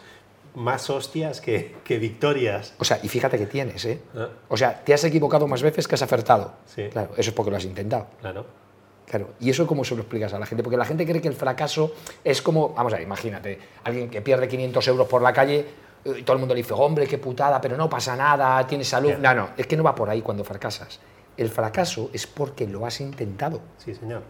más 0.55 0.89
hostias 0.89 1.41
que, 1.41 1.77
que, 1.83 1.97
victorias. 1.97 2.73
O 2.77 2.83
sea, 2.83 2.99
y 3.01 3.07
fíjate 3.07 3.37
que 3.37 3.45
tienes, 3.45 3.83
¿eh? 3.85 4.01
Ah. 4.15 4.29
O 4.49 4.57
sea, 4.57 4.83
te 4.83 4.93
has 4.93 5.03
equivocado 5.03 5.47
más 5.47 5.61
veces 5.61 5.87
que 5.87 5.95
has 5.95 6.01
acertado. 6.01 6.53
Sí. 6.65 6.89
Claro, 6.91 7.11
eso 7.17 7.29
es 7.29 7.35
porque 7.35 7.51
lo 7.51 7.57
has 7.57 7.65
intentado. 7.65 8.07
Claro. 8.21 8.45
Claro, 9.05 9.31
y 9.39 9.49
eso 9.49 9.67
cómo 9.67 9.83
se 9.83 9.95
lo 9.95 10.01
explicas 10.01 10.33
a 10.33 10.39
la 10.39 10.45
gente, 10.45 10.63
porque 10.63 10.77
la 10.77 10.85
gente 10.85 11.05
cree 11.05 11.21
que 11.21 11.27
el 11.27 11.33
fracaso 11.35 11.93
es 12.23 12.41
como, 12.41 12.69
vamos 12.69 12.93
a 12.93 12.97
ver, 12.97 13.05
imagínate, 13.05 13.59
alguien 13.83 14.09
que 14.09 14.21
pierde 14.21 14.47
500 14.47 14.87
euros 14.87 15.07
por 15.07 15.21
la 15.21 15.33
calle 15.33 15.65
eh, 16.05 16.15
y 16.19 16.23
todo 16.23 16.35
el 16.35 16.39
mundo 16.39 16.53
le 16.53 16.61
dice, 16.61 16.73
hombre, 16.73 17.07
qué 17.07 17.17
putada, 17.17 17.59
pero 17.61 17.77
no 17.77 17.89
pasa 17.89 18.15
nada, 18.15 18.65
tienes 18.65 18.87
salud. 18.87 19.13
No, 19.19 19.33
no, 19.33 19.49
es 19.57 19.67
que 19.67 19.77
no 19.77 19.83
va 19.83 19.93
por 19.93 20.09
ahí 20.09 20.21
cuando 20.21 20.43
fracasas. 20.43 20.99
El 21.35 21.49
fracaso 21.49 22.09
es 22.13 22.27
porque 22.27 22.67
lo 22.67 22.85
has 22.85 23.01
intentado. 23.01 23.61
Sí, 23.77 23.93
señor. 23.93 24.21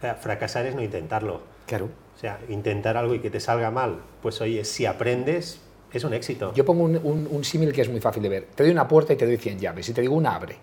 O 0.00 0.02
sea, 0.02 0.14
fracasar 0.14 0.66
es 0.66 0.74
no 0.74 0.82
intentarlo. 0.82 1.42
Claro. 1.66 1.88
O 2.16 2.18
sea, 2.18 2.40
intentar 2.48 2.96
algo 2.96 3.14
y 3.14 3.20
que 3.20 3.30
te 3.30 3.38
salga 3.38 3.70
mal, 3.70 4.00
pues 4.22 4.40
oye, 4.40 4.64
si 4.64 4.86
aprendes, 4.86 5.60
es 5.92 6.04
un 6.04 6.14
éxito. 6.14 6.52
Yo 6.54 6.64
pongo 6.64 6.84
un, 6.84 7.28
un 7.30 7.44
símil 7.44 7.72
que 7.72 7.82
es 7.82 7.88
muy 7.88 8.00
fácil 8.00 8.22
de 8.22 8.28
ver. 8.28 8.48
Te 8.54 8.62
doy 8.62 8.72
una 8.72 8.88
puerta 8.88 9.12
y 9.12 9.16
te 9.16 9.26
doy 9.26 9.36
100 9.36 9.58
llaves. 9.58 9.86
Si 9.86 9.92
te 9.92 10.00
digo 10.00 10.14
una, 10.14 10.34
abre 10.34 10.56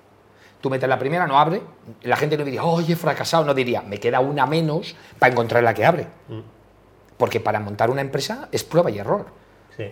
Tú 0.61 0.71
metes 0.71 0.89
la 0.89 0.97
primera, 0.97 1.27
no 1.27 1.37
abre, 1.39 1.61
la 2.01 2.15
gente 2.15 2.35
no 2.37 2.43
diría, 2.43 2.63
oye, 2.63 2.93
he 2.93 2.95
fracasado, 2.95 3.45
no 3.45 3.53
diría, 3.53 3.83
me 3.83 3.99
queda 3.99 4.19
una 4.19 4.47
menos 4.47 4.95
para 5.19 5.31
encontrar 5.31 5.63
la 5.63 5.73
que 5.73 5.85
abre. 5.85 6.07
Mm. 6.27 6.39
Porque 7.17 7.39
para 7.39 7.59
montar 7.59 7.91
una 7.91 8.01
empresa 8.01 8.49
es 8.51 8.63
prueba 8.63 8.89
y 8.89 8.97
error. 8.97 9.27
Sí. 9.75 9.91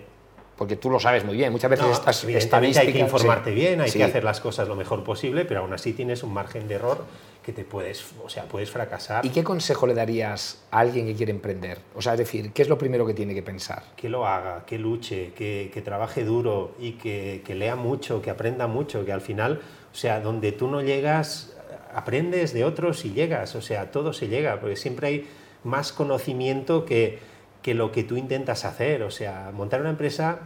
Porque 0.57 0.77
tú 0.77 0.89
lo 0.89 0.99
sabes 0.99 1.25
muy 1.25 1.35
bien, 1.35 1.51
muchas 1.51 1.69
veces 1.69 1.87
estas 1.87 2.23
estadísticas... 2.23 2.87
Hay 2.87 2.93
que 2.93 2.99
informarte 2.99 3.51
bien, 3.51 3.81
hay 3.81 3.91
que 3.91 4.03
hacer 4.03 4.23
las 4.23 4.39
cosas 4.39 4.67
lo 4.67 4.75
mejor 4.75 5.03
posible, 5.03 5.43
pero 5.43 5.61
aún 5.61 5.73
así 5.73 5.91
tienes 5.91 6.23
un 6.23 6.33
margen 6.33 6.67
de 6.67 6.75
error 6.75 7.05
que 7.45 7.51
te 7.51 7.63
puedes, 7.63 8.05
o 8.23 8.29
sea, 8.29 8.45
puedes 8.45 8.71
fracasar. 8.71 9.25
¿Y 9.25 9.29
qué 9.29 9.43
consejo 9.43 9.85
le 9.85 9.93
darías 9.93 10.63
a 10.71 10.79
alguien 10.79 11.05
que 11.05 11.13
quiere 11.13 11.31
emprender? 11.31 11.79
O 11.93 12.01
sea, 12.01 12.13
es 12.13 12.19
decir, 12.19 12.51
¿qué 12.53 12.61
es 12.61 12.69
lo 12.69 12.77
primero 12.77 13.05
que 13.05 13.13
tiene 13.13 13.35
que 13.35 13.43
pensar? 13.43 13.83
Que 13.95 14.09
lo 14.09 14.25
haga, 14.25 14.65
que 14.65 14.79
luche, 14.79 15.33
que, 15.33 15.69
que 15.73 15.81
trabaje 15.81 16.23
duro 16.23 16.73
y 16.79 16.93
que, 16.93 17.43
que, 17.45 17.53
lea 17.53 17.75
mucho, 17.75 18.21
que 18.21 18.29
aprenda 18.29 18.65
mucho, 18.65 19.05
que 19.05 19.11
al 19.11 19.21
final, 19.21 19.61
o 19.91 19.95
sea, 19.95 20.21
donde 20.21 20.53
tú 20.53 20.67
no 20.67 20.81
llegas, 20.81 21.55
aprendes 21.93 22.53
de 22.53 22.63
otros 22.63 23.05
y 23.05 23.11
llegas, 23.11 23.55
o 23.55 23.61
sea, 23.61 23.91
todo 23.91 24.13
se 24.13 24.27
llega, 24.27 24.59
porque 24.59 24.75
siempre 24.75 25.07
hay 25.07 25.27
más 25.63 25.91
conocimiento 25.91 26.85
que 26.85 27.19
que 27.65 27.73
lo 27.73 27.91
que 27.91 28.04
tú 28.04 28.15
intentas 28.15 28.63
hacer. 28.63 29.01
O 29.01 29.10
sea, 29.10 29.49
montar 29.51 29.82
una 29.82 29.89
empresa 29.89 30.41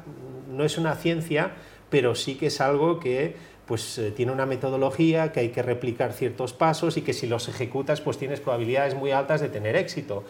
no 0.50 0.64
es 0.64 0.78
una 0.78 0.96
ciencia, 0.96 1.52
pero 1.90 2.16
sí 2.16 2.36
que 2.36 2.46
es 2.46 2.62
algo 2.62 3.02
que 3.02 3.36
pues 3.66 3.98
eh, 3.98 4.12
tiene 4.12 4.32
una 4.32 4.46
metodología, 4.46 5.34
que 5.34 5.42
hay 5.42 5.50
que 5.50 5.62
replicar 5.62 6.14
ciertos 6.14 6.54
pasos 6.54 6.96
y 6.96 7.02
que 7.02 7.12
si 7.12 7.28
los 7.28 7.50
ejecutas 7.50 8.00
pues 8.00 8.18
tienes 8.18 8.40
probabilidades 8.40 8.96
muy 8.96 9.12
altas 9.12 9.42
de 9.42 9.50
tener 9.50 9.76
éxito. 9.76 10.24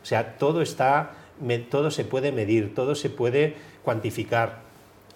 O 0.00 0.06
sea, 0.06 0.38
todo 0.38 0.62
está, 0.62 1.14
todo 1.68 1.90
se 1.90 2.04
puede 2.04 2.30
medir, 2.30 2.76
todo 2.76 2.94
se 2.94 3.10
puede 3.10 3.56
cuantificar. 3.82 4.60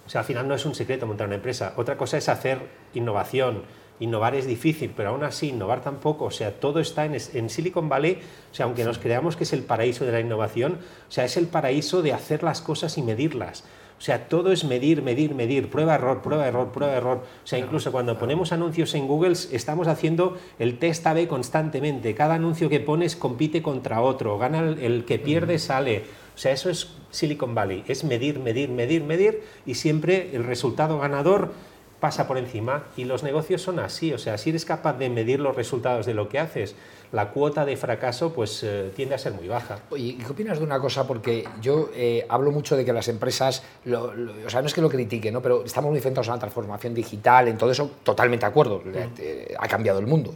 O 0.09 0.11
sea, 0.11 0.23
al 0.23 0.27
final 0.27 0.49
no 0.49 0.57
es 0.57 0.67
un 0.67 0.75
secreto 0.75 1.07
montar 1.07 1.29
una 1.29 1.37
empresa. 1.37 1.75
Otra 1.77 1.97
cosa 1.97 2.19
es 2.19 2.29
hacer 2.29 2.59
innovación, 2.93 3.63
innovar 4.01 4.35
es 4.35 4.47
difícil, 4.47 4.93
pero 4.97 5.11
aún 5.11 5.23
así 5.23 5.49
innovar 5.49 5.83
tampoco, 5.83 6.25
o 6.25 6.31
sea, 6.31 6.59
todo 6.59 6.81
está 6.81 7.05
en, 7.05 7.17
en, 7.35 7.51
Silicon 7.51 7.89
Valley, 7.89 8.19
o 8.51 8.55
sea, 8.55 8.67
aunque 8.67 8.85
nos 8.85 8.99
creamos 8.99 9.37
que 9.37 9.45
es 9.45 9.53
el 9.53 9.63
paraíso 9.63 10.05
de 10.05 10.13
la 10.13 10.21
innovación, 10.21 10.79
o 11.09 11.13
sea, 11.13 11.25
es 11.25 11.37
el 11.37 11.47
paraíso 11.47 12.03
de 12.03 12.13
hacer 12.13 12.43
las 12.43 12.61
cosas 12.61 12.99
y 12.99 13.03
medirlas. 13.03 13.65
O 13.99 14.03
sea, 14.03 14.29
todo 14.29 14.51
es 14.51 14.65
medir, 14.65 15.03
medir, 15.03 15.35
medir, 15.35 15.69
prueba, 15.69 15.95
error, 15.95 16.23
prueba, 16.23 16.49
error, 16.49 16.73
prueba, 16.73 16.95
error. 16.95 17.19
O 17.19 17.47
sea, 17.47 17.59
incluso 17.59 17.93
cuando 17.93 18.19
ponemos 18.19 18.51
anuncios 18.51 18.95
en 18.95 19.07
Google, 19.07 19.33
estamos 19.33 19.89
haciendo 19.89 20.39
el 20.59 20.79
test 20.79 21.07
A-B 21.07 21.29
constantemente. 21.29 22.15
Cada 22.15 22.37
anuncio 22.37 22.71
que 22.71 22.81
pones 22.81 23.15
compite 23.15 23.61
contra 23.61 24.01
otro, 24.01 24.39
gana 24.39 24.61
el, 24.61 24.79
el 24.79 25.05
que 25.05 25.19
pierde, 25.19 25.59
sale. 25.59 26.05
O 26.35 26.39
sea, 26.39 26.53
eso 26.53 26.71
es 26.71 26.89
Silicon 27.11 27.55
Valley, 27.55 27.85
es 27.87 28.03
medir, 28.03 28.39
medir, 28.39 28.71
medir, 28.71 29.05
medir 29.05 29.43
y 29.67 29.75
siempre 29.75 30.31
el 30.33 30.45
resultado 30.45 30.99
ganador 30.99 31.53
pasa 32.01 32.27
por 32.27 32.39
encima 32.39 32.85
y 32.97 33.05
los 33.05 33.23
negocios 33.23 33.63
son 33.63 33.79
así, 33.79 34.13
o 34.13 34.19
sea, 34.19 34.39
si 34.39 34.51
eres 34.51 34.65
capaz 34.65 34.95
de 34.95 35.11
medir 35.11 35.39
los 35.39 35.55
resultados 35.55 36.07
de 36.07 36.15
lo 36.15 36.29
que 36.29 36.39
haces, 36.39 36.75
la 37.13 37.31
cuota 37.31 37.65
de 37.65 37.77
fracaso 37.77 38.33
pues 38.33 38.63
eh, 38.63 38.91
tiende 38.95 39.15
a 39.15 39.19
ser 39.19 39.33
muy 39.33 39.49
baja. 39.49 39.81
Oye, 39.91 40.17
¿qué 40.17 40.33
opinas 40.33 40.59
de 40.59 40.65
una 40.65 40.81
cosa? 40.81 41.07
Porque 41.07 41.45
yo 41.61 41.91
eh, 41.95 42.25
hablo 42.29 42.53
mucho 42.53 42.77
de 42.77 42.85
que 42.85 42.93
las 42.93 43.09
empresas, 43.09 43.63
o 43.87 44.51
sea, 44.51 44.61
no 44.61 44.67
es 44.67 44.75
que 44.75 44.81
lo 44.81 44.89
critique, 44.89 45.31
¿no? 45.31 45.43
pero 45.43 45.65
estamos 45.65 45.91
muy 45.91 46.01
centrados 46.01 46.29
en 46.29 46.35
la 46.35 46.41
transformación 46.41 46.95
digital, 46.95 47.49
en 47.49 47.59
todo 47.59 47.71
eso, 47.71 47.91
totalmente 48.03 48.47
de 48.47 48.51
acuerdo, 48.51 48.83
mm. 48.85 48.91
eh, 49.19 49.55
ha 49.59 49.69
cambiado 49.69 49.99
el 49.99 50.07
mundo, 50.07 50.35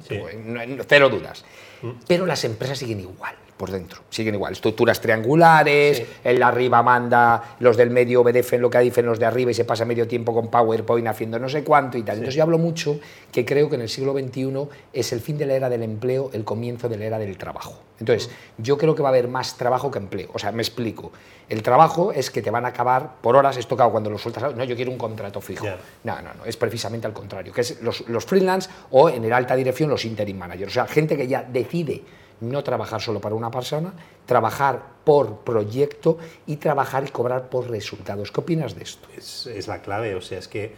cero 0.87 1.09
dudas, 1.09 1.44
mm. 1.83 1.90
pero 2.07 2.27
las 2.27 2.44
empresas 2.44 2.79
siguen 2.79 3.00
igual 3.00 3.35
por 3.56 3.70
dentro. 3.70 4.00
Siguen 4.10 4.34
igual, 4.34 4.52
estructuras 4.52 5.00
triangulares, 5.00 6.02
el 6.24 6.38
de 6.38 6.44
arriba 6.44 6.82
manda, 6.82 7.56
los 7.60 7.76
del 7.76 7.90
medio 7.90 8.22
obedecen 8.22 8.60
lo 8.60 8.70
que 8.70 8.78
dicen 8.80 9.06
los 9.06 9.18
de 9.18 9.26
arriba 9.26 9.50
y 9.50 9.54
se 9.54 9.64
pasa 9.64 9.84
medio 9.84 10.08
tiempo 10.08 10.34
con 10.34 10.48
PowerPoint 10.48 11.06
haciendo 11.06 11.38
no 11.38 11.48
sé 11.48 11.62
cuánto 11.62 11.96
y 11.96 12.02
tal. 12.02 12.16
Entonces 12.16 12.34
yo 12.34 12.42
hablo 12.42 12.58
mucho 12.58 12.98
que 13.30 13.44
creo 13.44 13.68
que 13.68 13.76
en 13.76 13.82
el 13.82 13.88
siglo 13.88 14.12
XXI 14.12 14.68
es 14.92 15.12
el 15.12 15.20
fin 15.20 15.38
de 15.38 15.46
la 15.46 15.54
era 15.54 15.68
del 15.68 15.82
empleo, 15.82 16.30
el 16.32 16.44
comienzo 16.44 16.88
de 16.88 16.98
la 16.98 17.04
era 17.04 17.18
del 17.18 17.36
trabajo. 17.38 17.80
Entonces 18.00 18.30
yo 18.58 18.76
creo 18.76 18.94
que 18.94 19.02
va 19.02 19.10
a 19.10 19.12
haber 19.12 19.28
más 19.28 19.56
trabajo 19.56 19.90
que 19.90 19.98
empleo. 19.98 20.30
O 20.32 20.38
sea, 20.38 20.50
me 20.50 20.62
explico. 20.62 21.12
El 21.48 21.62
trabajo 21.62 22.10
es 22.12 22.30
que 22.30 22.42
te 22.42 22.50
van 22.50 22.64
a 22.64 22.68
acabar 22.68 23.16
por 23.20 23.36
horas, 23.36 23.56
esto 23.56 23.76
claro, 23.76 23.92
cuando 23.92 24.10
lo 24.10 24.18
sueltas, 24.18 24.54
no, 24.56 24.64
yo 24.64 24.74
quiero 24.74 24.90
un 24.90 24.98
contrato 24.98 25.40
fijo. 25.40 25.64
No, 26.02 26.20
no, 26.22 26.34
no, 26.34 26.44
es 26.44 26.56
precisamente 26.56 27.06
al 27.06 27.12
contrario, 27.12 27.52
que 27.52 27.60
es 27.60 27.80
los, 27.82 28.08
los 28.08 28.24
freelance 28.24 28.68
o 28.90 29.08
en 29.10 29.24
el 29.24 29.32
alta 29.32 29.54
dirección 29.54 29.90
los 29.90 30.04
interim 30.04 30.38
managers. 30.38 30.72
O 30.72 30.74
sea, 30.74 30.86
gente 30.86 31.16
que 31.16 31.28
ya 31.28 31.42
decide 31.42 32.02
no 32.50 32.62
trabajar 32.62 33.00
solo 33.00 33.20
para 33.20 33.35
una 33.35 33.50
persona, 33.50 33.92
trabajar 34.26 34.83
por 35.04 35.38
proyecto 35.38 36.18
y 36.46 36.57
trabajar 36.57 37.04
y 37.04 37.11
cobrar 37.11 37.48
por 37.48 37.68
resultados. 37.68 38.30
¿Qué 38.30 38.40
opinas 38.40 38.74
de 38.74 38.83
esto? 38.83 39.09
Es, 39.16 39.68
la 39.68 39.83
clave, 39.83 40.14
o 40.14 40.20
sea, 40.20 40.38
es 40.38 40.48
que 40.48 40.74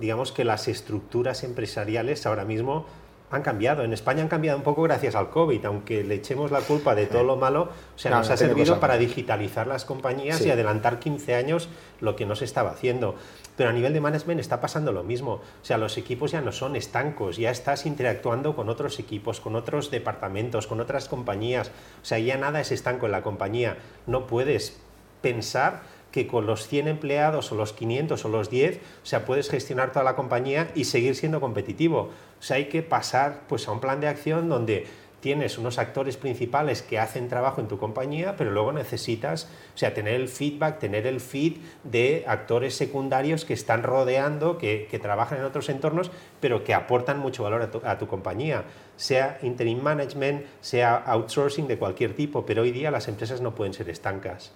digamos 0.00 0.32
que 0.32 0.44
las 0.44 0.68
estructuras 0.68 1.44
empresariales 1.44 2.26
ahora 2.26 2.44
mismo 2.44 2.86
han 3.30 3.42
cambiado. 3.42 3.82
En 3.82 3.92
España 3.92 4.22
han 4.22 4.28
cambiado 4.28 4.58
un 4.58 4.64
poco 4.64 4.82
gracias 4.82 5.14
al 5.14 5.30
COVID, 5.30 5.64
aunque 5.66 6.04
le 6.04 6.14
echemos 6.14 6.50
la 6.50 6.60
culpa 6.60 6.94
de 6.94 7.06
todo 7.06 7.24
lo 7.24 7.36
malo, 7.36 7.70
o 7.94 7.98
sea, 7.98 8.10
nos 8.12 8.30
ha 8.30 8.36
servido 8.36 8.80
para 8.80 8.96
digitalizar 8.96 9.66
las 9.66 9.84
compañías 9.84 10.40
y 10.44 10.50
adelantar 10.50 10.98
15 10.98 11.34
años 11.34 11.68
lo 12.00 12.16
que 12.16 12.26
no 12.26 12.34
se 12.36 12.44
estaba 12.44 12.70
haciendo. 12.70 13.16
Pero 13.56 13.70
a 13.70 13.72
nivel 13.72 13.92
de 13.92 14.00
management 14.00 14.40
está 14.40 14.60
pasando 14.60 14.92
lo 14.92 15.02
mismo. 15.02 15.32
O 15.32 15.64
sea, 15.64 15.78
los 15.78 15.98
equipos 15.98 16.30
ya 16.30 16.40
no 16.40 16.52
son 16.52 16.76
estancos, 16.76 17.36
ya 17.36 17.50
estás 17.50 17.86
interactuando 17.86 18.54
con 18.54 18.68
otros 18.68 18.98
equipos, 19.00 19.40
con 19.40 19.56
otros 19.56 19.90
departamentos, 19.90 20.66
con 20.66 20.80
otras 20.80 21.08
compañías. 21.08 21.72
O 22.02 22.04
sea, 22.04 22.18
ya 22.18 22.36
nada 22.36 22.60
es 22.60 22.70
estanco 22.70 23.06
en 23.06 23.12
la 23.12 23.22
compañía. 23.22 23.76
No 24.06 24.26
puedes 24.26 24.80
pensar 25.22 25.82
que 26.10 26.26
con 26.26 26.46
los 26.46 26.66
100 26.68 26.88
empleados 26.88 27.52
o 27.52 27.54
los 27.54 27.72
500 27.72 28.24
o 28.24 28.28
los 28.28 28.50
10, 28.50 28.76
o 28.76 29.06
sea, 29.06 29.24
puedes 29.24 29.50
gestionar 29.50 29.92
toda 29.92 30.04
la 30.04 30.16
compañía 30.16 30.70
y 30.74 30.84
seguir 30.84 31.14
siendo 31.14 31.40
competitivo. 31.40 32.10
O 32.38 32.42
sea, 32.42 32.56
hay 32.56 32.66
que 32.66 32.82
pasar 32.82 33.42
pues, 33.48 33.68
a 33.68 33.72
un 33.72 33.80
plan 33.80 34.00
de 34.00 34.08
acción 34.08 34.48
donde 34.48 34.86
tienes 35.20 35.58
unos 35.58 35.78
actores 35.78 36.16
principales 36.16 36.82
que 36.82 36.98
hacen 36.98 37.28
trabajo 37.28 37.60
en 37.60 37.68
tu 37.68 37.78
compañía, 37.78 38.36
pero 38.36 38.50
luego 38.50 38.72
necesitas, 38.72 39.48
o 39.74 39.78
sea, 39.78 39.94
tener 39.94 40.14
el 40.14 40.28
feedback, 40.28 40.78
tener 40.78 41.06
el 41.06 41.20
feed 41.20 41.58
de 41.84 42.24
actores 42.26 42.74
secundarios 42.74 43.44
que 43.44 43.54
están 43.54 43.82
rodeando, 43.82 44.58
que, 44.58 44.98
trabajan 45.02 45.38
en 45.38 45.44
otros 45.44 45.68
entornos, 45.68 46.10
pero 46.40 46.64
que 46.64 46.74
aportan 46.74 47.18
mucho 47.18 47.44
valor 47.44 47.62
a 47.62 47.70
tu, 47.70 47.80
a 47.84 47.98
tu, 47.98 48.08
compañía, 48.08 48.64
sea 48.96 49.38
interim 49.42 49.80
management, 49.80 50.44
sea 50.60 50.96
outsourcing 50.96 51.68
de 51.68 51.78
cualquier 51.78 52.14
tipo, 52.14 52.44
pero 52.44 52.62
hoy 52.62 52.72
día 52.72 52.90
las 52.90 53.08
empresas 53.08 53.40
no 53.40 53.54
pueden 53.54 53.72
ser 53.72 53.88
estancas. 53.88 54.52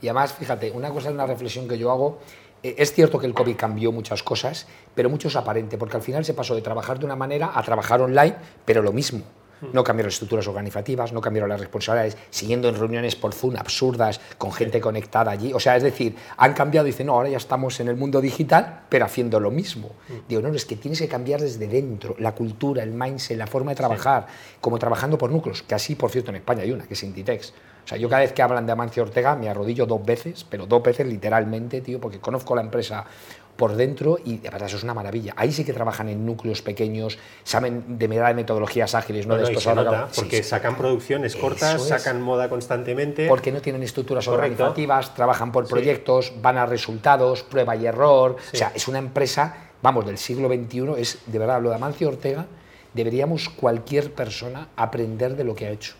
Y 0.00 0.08
además, 0.08 0.32
fíjate, 0.34 0.70
una 0.70 0.90
cosa 0.90 1.08
es 1.08 1.14
una 1.14 1.26
reflexión 1.26 1.66
que 1.66 1.78
yo 1.78 1.90
hago. 1.90 2.20
Eh, 2.62 2.76
es 2.78 2.92
cierto 2.92 3.18
que 3.18 3.26
el 3.26 3.34
COVID 3.34 3.56
cambió 3.56 3.92
muchas 3.92 4.22
cosas, 4.22 4.66
pero 4.94 5.10
mucho 5.10 5.28
es 5.28 5.36
aparente, 5.36 5.78
porque 5.78 5.96
al 5.96 6.02
final 6.02 6.24
se 6.24 6.34
pasó 6.34 6.54
de 6.54 6.62
trabajar 6.62 6.98
de 6.98 7.06
una 7.06 7.16
manera 7.16 7.52
a 7.54 7.62
trabajar 7.62 8.00
online, 8.00 8.36
pero 8.64 8.82
lo 8.82 8.92
mismo. 8.92 9.22
No 9.72 9.84
cambiaron 9.84 10.08
las 10.08 10.14
estructuras 10.14 10.46
organizativas, 10.48 11.12
no 11.12 11.20
cambiaron 11.20 11.48
las 11.48 11.60
responsabilidades, 11.60 12.16
siguiendo 12.30 12.68
en 12.68 12.74
reuniones 12.74 13.16
por 13.16 13.32
Zoom 13.32 13.56
absurdas, 13.56 14.20
con 14.38 14.52
gente 14.52 14.80
conectada 14.80 15.30
allí. 15.30 15.52
O 15.52 15.60
sea, 15.60 15.76
es 15.76 15.82
decir, 15.82 16.16
han 16.36 16.52
cambiado 16.54 16.86
y 16.86 16.90
dicen, 16.90 17.06
no, 17.06 17.14
ahora 17.14 17.28
ya 17.28 17.36
estamos 17.36 17.78
en 17.80 17.88
el 17.88 17.96
mundo 17.96 18.20
digital, 18.20 18.80
pero 18.88 19.04
haciendo 19.04 19.38
lo 19.38 19.50
mismo. 19.50 19.90
Digo, 20.28 20.42
no, 20.42 20.52
es 20.52 20.64
que 20.64 20.76
tienes 20.76 20.98
que 20.98 21.08
cambiar 21.08 21.40
desde 21.40 21.66
dentro, 21.68 22.16
la 22.18 22.34
cultura, 22.34 22.82
el 22.82 22.92
mindset, 22.92 23.36
la 23.36 23.46
forma 23.46 23.72
de 23.72 23.76
trabajar, 23.76 24.26
como 24.60 24.78
trabajando 24.78 25.16
por 25.16 25.30
núcleos, 25.30 25.62
que 25.62 25.74
así, 25.74 25.94
por 25.94 26.10
cierto, 26.10 26.30
en 26.30 26.36
España 26.36 26.62
hay 26.62 26.72
una, 26.72 26.84
que 26.84 26.94
es 26.94 27.02
Inditex. 27.02 27.52
O 27.84 27.88
sea, 27.88 27.98
yo 27.98 28.08
cada 28.08 28.22
vez 28.22 28.32
que 28.32 28.42
hablan 28.42 28.64
de 28.64 28.72
Amancio 28.72 29.02
Ortega 29.02 29.34
me 29.34 29.48
arrodillo 29.48 29.86
dos 29.86 30.04
veces, 30.04 30.46
pero 30.48 30.66
dos 30.66 30.82
veces 30.82 31.06
literalmente, 31.06 31.80
tío, 31.80 32.00
porque 32.00 32.20
conozco 32.20 32.54
la 32.54 32.62
empresa 32.62 33.04
por 33.56 33.76
dentro 33.76 34.18
y 34.24 34.38
verdad 34.50 34.68
eso 34.68 34.76
es 34.76 34.82
una 34.82 34.94
maravilla. 34.94 35.34
Ahí 35.36 35.52
sí 35.52 35.64
que 35.64 35.72
trabajan 35.72 36.08
en 36.08 36.24
núcleos 36.24 36.62
pequeños, 36.62 37.18
saben 37.44 37.98
de 37.98 38.08
de 38.08 38.34
metodologías 38.34 38.94
ágiles, 38.94 39.26
no 39.26 39.36
de 39.36 39.44
estos 39.44 39.66
porque 40.14 40.42
sacan 40.42 40.76
producciones 40.76 41.36
cortas, 41.36 41.86
sacan 41.86 42.20
moda 42.20 42.48
constantemente. 42.48 43.28
Porque 43.28 43.52
no 43.52 43.60
tienen 43.60 43.82
estructuras 43.82 44.26
organizativas, 44.28 45.14
trabajan 45.14 45.52
por 45.52 45.66
proyectos, 45.68 46.32
van 46.40 46.58
a 46.58 46.66
resultados, 46.66 47.42
prueba 47.42 47.76
y 47.76 47.86
error. 47.86 48.36
O 48.52 48.56
sea, 48.56 48.72
es 48.74 48.88
una 48.88 48.98
empresa, 48.98 49.70
vamos, 49.82 50.06
del 50.06 50.18
siglo 50.18 50.48
XXI, 50.48 50.94
es 50.96 51.18
de 51.26 51.38
verdad 51.38 51.62
lo 51.62 51.70
de 51.70 51.76
Amancio 51.76 52.08
Ortega, 52.08 52.46
deberíamos 52.94 53.48
cualquier 53.48 54.12
persona 54.12 54.68
aprender 54.76 55.36
de 55.36 55.44
lo 55.44 55.54
que 55.54 55.66
ha 55.66 55.70
hecho. 55.70 55.94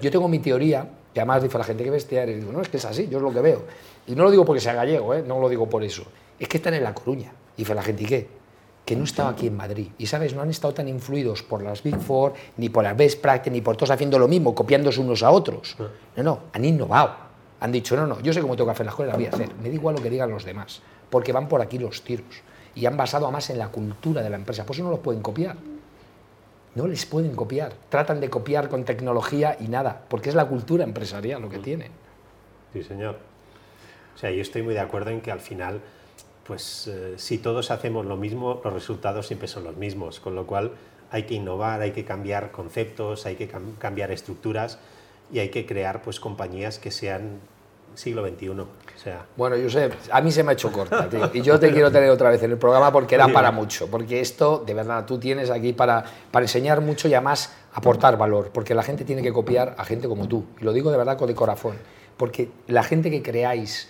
Yo 0.00 0.10
tengo 0.10 0.28
mi 0.28 0.38
teoría, 0.38 0.88
y 1.14 1.18
además 1.18 1.42
dice 1.42 1.58
la 1.58 1.64
gente 1.64 1.82
que 1.82 1.90
bestia 1.90 2.24
y 2.24 2.34
digo, 2.34 2.52
no, 2.52 2.60
es 2.60 2.68
que 2.68 2.76
es 2.76 2.84
así, 2.84 3.08
yo 3.08 3.18
es 3.18 3.22
lo 3.22 3.32
que 3.32 3.40
veo. 3.40 3.64
Y 4.10 4.16
no 4.16 4.24
lo 4.24 4.30
digo 4.32 4.44
porque 4.44 4.60
sea 4.60 4.74
gallego, 4.74 5.14
¿eh? 5.14 5.22
no 5.24 5.38
lo 5.38 5.48
digo 5.48 5.68
por 5.68 5.84
eso. 5.84 6.02
Es 6.36 6.48
que 6.48 6.56
están 6.56 6.74
en 6.74 6.82
La 6.82 6.92
Coruña. 6.92 7.32
Y 7.56 7.62
dice 7.62 7.74
la 7.76 7.82
gente, 7.82 8.02
¿y 8.02 8.06
qué? 8.06 8.28
Que 8.84 8.96
no 8.96 9.04
estaba 9.04 9.30
aquí 9.30 9.46
en 9.46 9.56
Madrid. 9.56 9.88
Y 9.98 10.06
sabes, 10.06 10.34
no 10.34 10.42
han 10.42 10.50
estado 10.50 10.74
tan 10.74 10.88
influidos 10.88 11.44
por 11.44 11.62
las 11.62 11.80
Big 11.80 11.96
Four, 11.96 12.32
ni 12.56 12.68
por 12.70 12.82
las 12.82 12.96
Best 12.96 13.20
Practice, 13.20 13.52
ni 13.52 13.60
por 13.60 13.76
todos 13.76 13.90
haciendo 13.90 14.18
lo 14.18 14.26
mismo, 14.26 14.52
copiándose 14.52 15.00
unos 15.00 15.22
a 15.22 15.30
otros. 15.30 15.76
Ah. 15.78 15.86
No, 16.16 16.22
no, 16.24 16.40
han 16.52 16.64
innovado. 16.64 17.14
Han 17.60 17.70
dicho, 17.70 17.94
no, 17.94 18.04
no, 18.06 18.20
yo 18.20 18.32
sé 18.32 18.40
cómo 18.40 18.56
tengo 18.56 18.66
que 18.66 18.72
hacer 18.72 18.86
las 18.86 18.96
cosas, 18.96 19.08
las 19.08 19.16
voy 19.16 19.26
a 19.26 19.28
hacer. 19.28 19.54
Me 19.62 19.68
da 19.68 19.74
igual 19.74 19.94
lo 19.94 20.02
que 20.02 20.10
digan 20.10 20.28
los 20.30 20.44
demás, 20.44 20.80
porque 21.08 21.30
van 21.30 21.46
por 21.46 21.60
aquí 21.60 21.78
los 21.78 22.02
tiros. 22.02 22.42
Y 22.74 22.86
han 22.86 22.96
basado 22.96 23.30
más 23.30 23.48
en 23.50 23.58
la 23.58 23.68
cultura 23.68 24.22
de 24.22 24.30
la 24.30 24.36
empresa. 24.36 24.66
Por 24.66 24.74
eso 24.74 24.82
no 24.82 24.90
los 24.90 25.00
pueden 25.00 25.22
copiar. 25.22 25.56
No 26.74 26.88
les 26.88 27.06
pueden 27.06 27.36
copiar. 27.36 27.74
Tratan 27.90 28.20
de 28.20 28.28
copiar 28.28 28.68
con 28.68 28.84
tecnología 28.84 29.56
y 29.60 29.68
nada, 29.68 30.02
porque 30.08 30.30
es 30.30 30.34
la 30.34 30.46
cultura 30.46 30.82
empresarial 30.82 31.42
lo 31.42 31.48
que 31.48 31.58
tienen. 31.58 31.92
Sí, 32.72 32.82
señor. 32.82 33.29
O 34.14 34.18
sea, 34.18 34.30
yo 34.30 34.42
estoy 34.42 34.62
muy 34.62 34.74
de 34.74 34.80
acuerdo 34.80 35.10
en 35.10 35.20
que 35.20 35.30
al 35.30 35.40
final, 35.40 35.80
pues 36.46 36.88
eh, 36.88 37.14
si 37.16 37.38
todos 37.38 37.70
hacemos 37.70 38.06
lo 38.06 38.16
mismo, 38.16 38.60
los 38.62 38.72
resultados 38.72 39.26
siempre 39.26 39.48
son 39.48 39.64
los 39.64 39.76
mismos, 39.76 40.20
con 40.20 40.34
lo 40.34 40.46
cual 40.46 40.72
hay 41.10 41.24
que 41.24 41.34
innovar, 41.34 41.80
hay 41.80 41.92
que 41.92 42.04
cambiar 42.04 42.50
conceptos, 42.50 43.26
hay 43.26 43.36
que 43.36 43.48
cambiar 43.78 44.10
estructuras 44.10 44.78
y 45.32 45.38
hay 45.38 45.48
que 45.48 45.66
crear 45.66 46.02
pues 46.02 46.20
compañías 46.20 46.78
que 46.78 46.90
sean 46.90 47.40
siglo 47.94 48.26
XXI. 48.26 48.48
O 48.50 48.66
sea. 48.96 49.26
Bueno, 49.36 49.56
Josep, 49.60 49.92
a 50.10 50.20
mí 50.20 50.30
se 50.30 50.42
me 50.42 50.50
ha 50.50 50.52
hecho 50.52 50.70
corta, 50.70 51.08
tío. 51.08 51.30
Y 51.32 51.42
yo 51.42 51.58
te 51.58 51.70
quiero 51.72 51.90
tener 51.90 52.10
otra 52.10 52.30
vez 52.30 52.42
en 52.42 52.52
el 52.52 52.58
programa 52.58 52.92
porque 52.92 53.14
era 53.14 53.28
para 53.28 53.50
mucho. 53.50 53.88
Porque 53.88 54.20
esto, 54.20 54.62
de 54.64 54.74
verdad, 54.74 55.06
tú 55.06 55.18
tienes 55.18 55.50
aquí 55.50 55.72
para, 55.72 56.04
para 56.30 56.44
enseñar 56.44 56.80
mucho 56.80 57.08
y 57.08 57.14
además 57.14 57.52
aportar 57.72 58.16
valor. 58.16 58.50
Porque 58.52 58.74
la 58.74 58.82
gente 58.82 59.04
tiene 59.04 59.22
que 59.22 59.32
copiar 59.32 59.74
a 59.78 59.84
gente 59.84 60.08
como 60.08 60.28
tú. 60.28 60.44
Y 60.60 60.64
lo 60.64 60.72
digo 60.72 60.90
de 60.90 60.98
verdad 60.98 61.16
con 61.16 61.28
de 61.28 61.34
corazón. 61.34 61.76
Porque 62.16 62.50
la 62.66 62.82
gente 62.82 63.10
que 63.10 63.22
creáis 63.22 63.88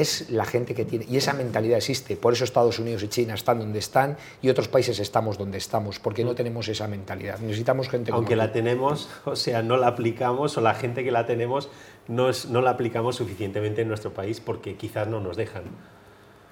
es 0.00 0.30
la 0.30 0.44
gente 0.44 0.74
que 0.74 0.84
tiene, 0.84 1.06
y 1.08 1.16
esa 1.16 1.32
mentalidad 1.32 1.76
existe, 1.76 2.16
por 2.16 2.32
eso 2.32 2.44
Estados 2.44 2.78
Unidos 2.78 3.02
y 3.02 3.08
China 3.08 3.34
están 3.34 3.58
donde 3.58 3.78
están 3.78 4.16
y 4.42 4.48
otros 4.48 4.68
países 4.68 4.98
estamos 4.98 5.38
donde 5.38 5.58
estamos, 5.58 5.98
porque 5.98 6.24
no 6.24 6.32
mm. 6.32 6.36
tenemos 6.36 6.68
esa 6.68 6.88
mentalidad. 6.88 7.38
Necesitamos 7.38 7.88
gente 7.88 8.12
Aunque 8.12 8.36
la 8.36 8.52
tenemos, 8.52 9.08
o 9.24 9.36
sea, 9.36 9.62
no 9.62 9.76
la 9.76 9.88
aplicamos, 9.88 10.56
o 10.56 10.60
la 10.60 10.74
gente 10.74 11.04
que 11.04 11.10
la 11.10 11.26
tenemos 11.26 11.68
no, 12.08 12.30
no 12.50 12.60
la 12.60 12.70
aplicamos 12.70 13.16
suficientemente 13.16 13.82
en 13.82 13.88
nuestro 13.88 14.12
país 14.12 14.40
porque 14.40 14.76
quizás 14.76 15.08
no 15.08 15.20
nos 15.20 15.36
dejan. 15.36 15.64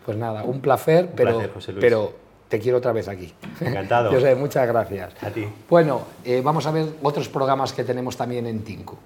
Pues 0.04 0.16
nada, 0.16 0.42
un 0.42 0.60
placer, 0.60 1.10
pero, 1.14 1.40
pero 1.80 2.12
te 2.48 2.58
quiero 2.58 2.78
otra 2.78 2.92
vez 2.92 3.08
aquí. 3.08 3.32
Encantado. 3.60 4.10
José, 4.12 4.34
muchas 4.34 4.66
gracias. 4.66 5.14
A 5.22 5.30
ti. 5.30 5.46
Bueno, 5.68 6.02
eh, 6.24 6.40
vamos 6.44 6.66
a 6.66 6.70
ver 6.70 6.86
otros 7.02 7.28
programas 7.28 7.72
que 7.72 7.84
tenemos 7.84 8.16
también 8.16 8.46
en 8.46 8.62
Tinku. 8.62 8.96